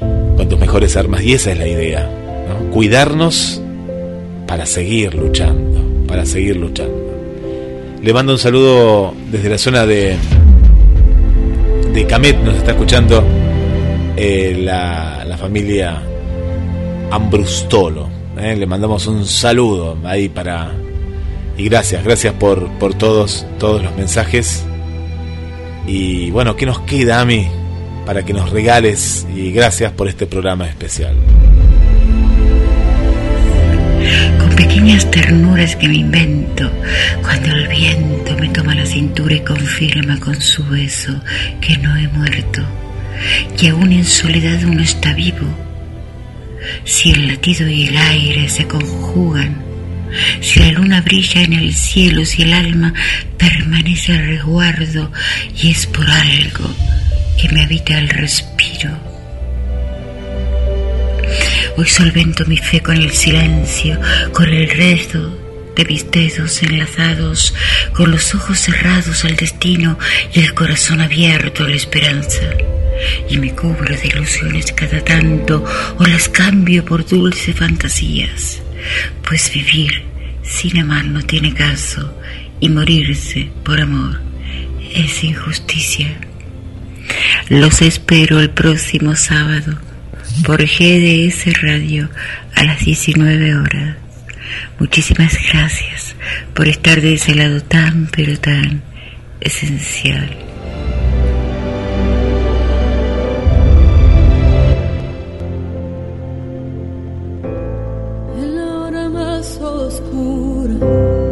con 0.00 0.48
tus 0.48 0.58
mejores 0.58 0.96
armas 0.96 1.22
y 1.22 1.34
esa 1.34 1.52
es 1.52 1.58
la 1.58 1.68
idea, 1.68 2.10
¿no? 2.48 2.72
Cuidarnos 2.72 3.62
para 4.48 4.66
seguir 4.66 5.14
luchando, 5.14 6.04
para 6.08 6.26
seguir 6.26 6.56
luchando. 6.56 7.14
Le 8.02 8.12
mando 8.12 8.32
un 8.32 8.40
saludo 8.40 9.14
desde 9.30 9.50
la 9.50 9.58
zona 9.58 9.86
de 9.86 10.16
de 11.92 12.06
Camet, 12.08 12.36
nos 12.40 12.56
está 12.56 12.72
escuchando 12.72 13.24
eh, 14.16 14.56
la, 14.58 15.24
la 15.24 15.36
familia 15.36 16.02
Ambrustolo. 17.10 18.08
¿eh? 18.38 18.56
Le 18.56 18.66
mandamos 18.66 19.06
un 19.06 19.24
saludo 19.26 19.98
ahí 20.04 20.28
para 20.28 20.72
y 21.56 21.68
gracias, 21.68 22.02
gracias 22.02 22.34
por, 22.34 22.68
por 22.78 22.94
todos, 22.94 23.46
todos 23.58 23.82
los 23.82 23.96
mensajes. 23.96 24.64
Y 25.86 26.30
bueno, 26.30 26.56
¿qué 26.56 26.66
nos 26.66 26.80
queda 26.80 27.20
a 27.20 27.24
mí 27.24 27.46
para 28.06 28.24
que 28.24 28.32
nos 28.32 28.50
regales? 28.50 29.26
Y 29.34 29.52
gracias 29.52 29.92
por 29.92 30.08
este 30.08 30.26
programa 30.26 30.66
especial. 30.66 31.14
con 34.38 34.50
pequeñas 34.56 35.10
ternuras 35.10 35.76
que 35.76 35.88
me 35.88 35.96
invento 35.96 36.70
cuando 37.22 37.52
el 37.52 37.68
viento 37.68 38.36
me 38.38 38.48
toma 38.48 38.74
la 38.74 38.84
cintura 38.84 39.34
y 39.34 39.40
confirma 39.40 40.18
con 40.20 40.38
su 40.40 40.64
beso 40.64 41.12
que 41.60 41.78
no 41.78 41.96
he 41.96 42.08
muerto, 42.08 42.62
que 43.58 43.70
aún 43.70 43.92
en 43.92 44.04
soledad 44.04 44.62
uno 44.64 44.82
está 44.82 45.14
vivo. 45.14 45.46
Si 46.84 47.10
el 47.10 47.28
latido 47.28 47.68
y 47.68 47.88
el 47.88 47.96
aire 47.96 48.48
se 48.48 48.66
conjugan, 48.66 49.62
si 50.40 50.60
la 50.60 50.72
luna 50.72 51.00
brilla 51.00 51.42
en 51.42 51.52
el 51.52 51.74
cielo, 51.74 52.24
si 52.24 52.42
el 52.42 52.52
alma 52.52 52.94
permanece 53.36 54.12
a 54.12 54.20
resguardo 54.20 55.10
y 55.60 55.70
es 55.70 55.86
por 55.86 56.08
algo 56.08 56.74
que 57.40 57.48
me 57.48 57.62
habita 57.62 57.98
el 57.98 58.08
respiro. 58.08 58.90
Hoy 61.76 61.86
solvento 61.86 62.44
mi 62.46 62.56
fe 62.56 62.80
con 62.80 62.96
el 62.96 63.10
silencio, 63.10 64.00
con 64.32 64.48
el 64.48 64.70
resto 64.70 65.40
de 65.74 65.84
mis 65.84 66.08
dedos 66.10 66.62
enlazados, 66.62 67.52
con 67.92 68.12
los 68.12 68.34
ojos 68.34 68.60
cerrados 68.60 69.24
al 69.24 69.34
destino 69.34 69.98
y 70.32 70.40
el 70.40 70.54
corazón 70.54 71.00
abierto 71.00 71.64
a 71.64 71.68
la 71.68 71.74
esperanza 71.74 72.42
y 73.28 73.38
me 73.38 73.54
cobro 73.54 73.94
de 73.96 74.06
ilusiones 74.06 74.72
cada 74.72 75.02
tanto 75.02 75.64
o 75.98 76.04
las 76.04 76.28
cambio 76.28 76.84
por 76.84 77.06
dulces 77.06 77.56
fantasías. 77.56 78.62
Pues 79.26 79.52
vivir 79.52 80.04
sin 80.42 80.78
amar 80.78 81.04
no 81.04 81.22
tiene 81.22 81.54
caso 81.54 82.14
y 82.60 82.68
morirse 82.68 83.50
por 83.64 83.80
amor 83.80 84.20
es 84.94 85.24
injusticia. 85.24 86.14
Los 87.48 87.82
espero 87.82 88.40
el 88.40 88.50
próximo 88.50 89.16
sábado 89.16 89.78
por 90.44 90.62
GDS 90.62 91.60
Radio 91.60 92.08
a 92.54 92.64
las 92.64 92.84
19 92.84 93.56
horas. 93.56 93.96
Muchísimas 94.78 95.36
gracias 95.52 96.14
por 96.54 96.68
estar 96.68 97.00
de 97.00 97.14
ese 97.14 97.34
lado 97.34 97.60
tan 97.62 98.08
pero 98.14 98.38
tan 98.38 98.82
esencial. 99.40 100.30
Thank 110.84 111.18
you. 111.18 111.23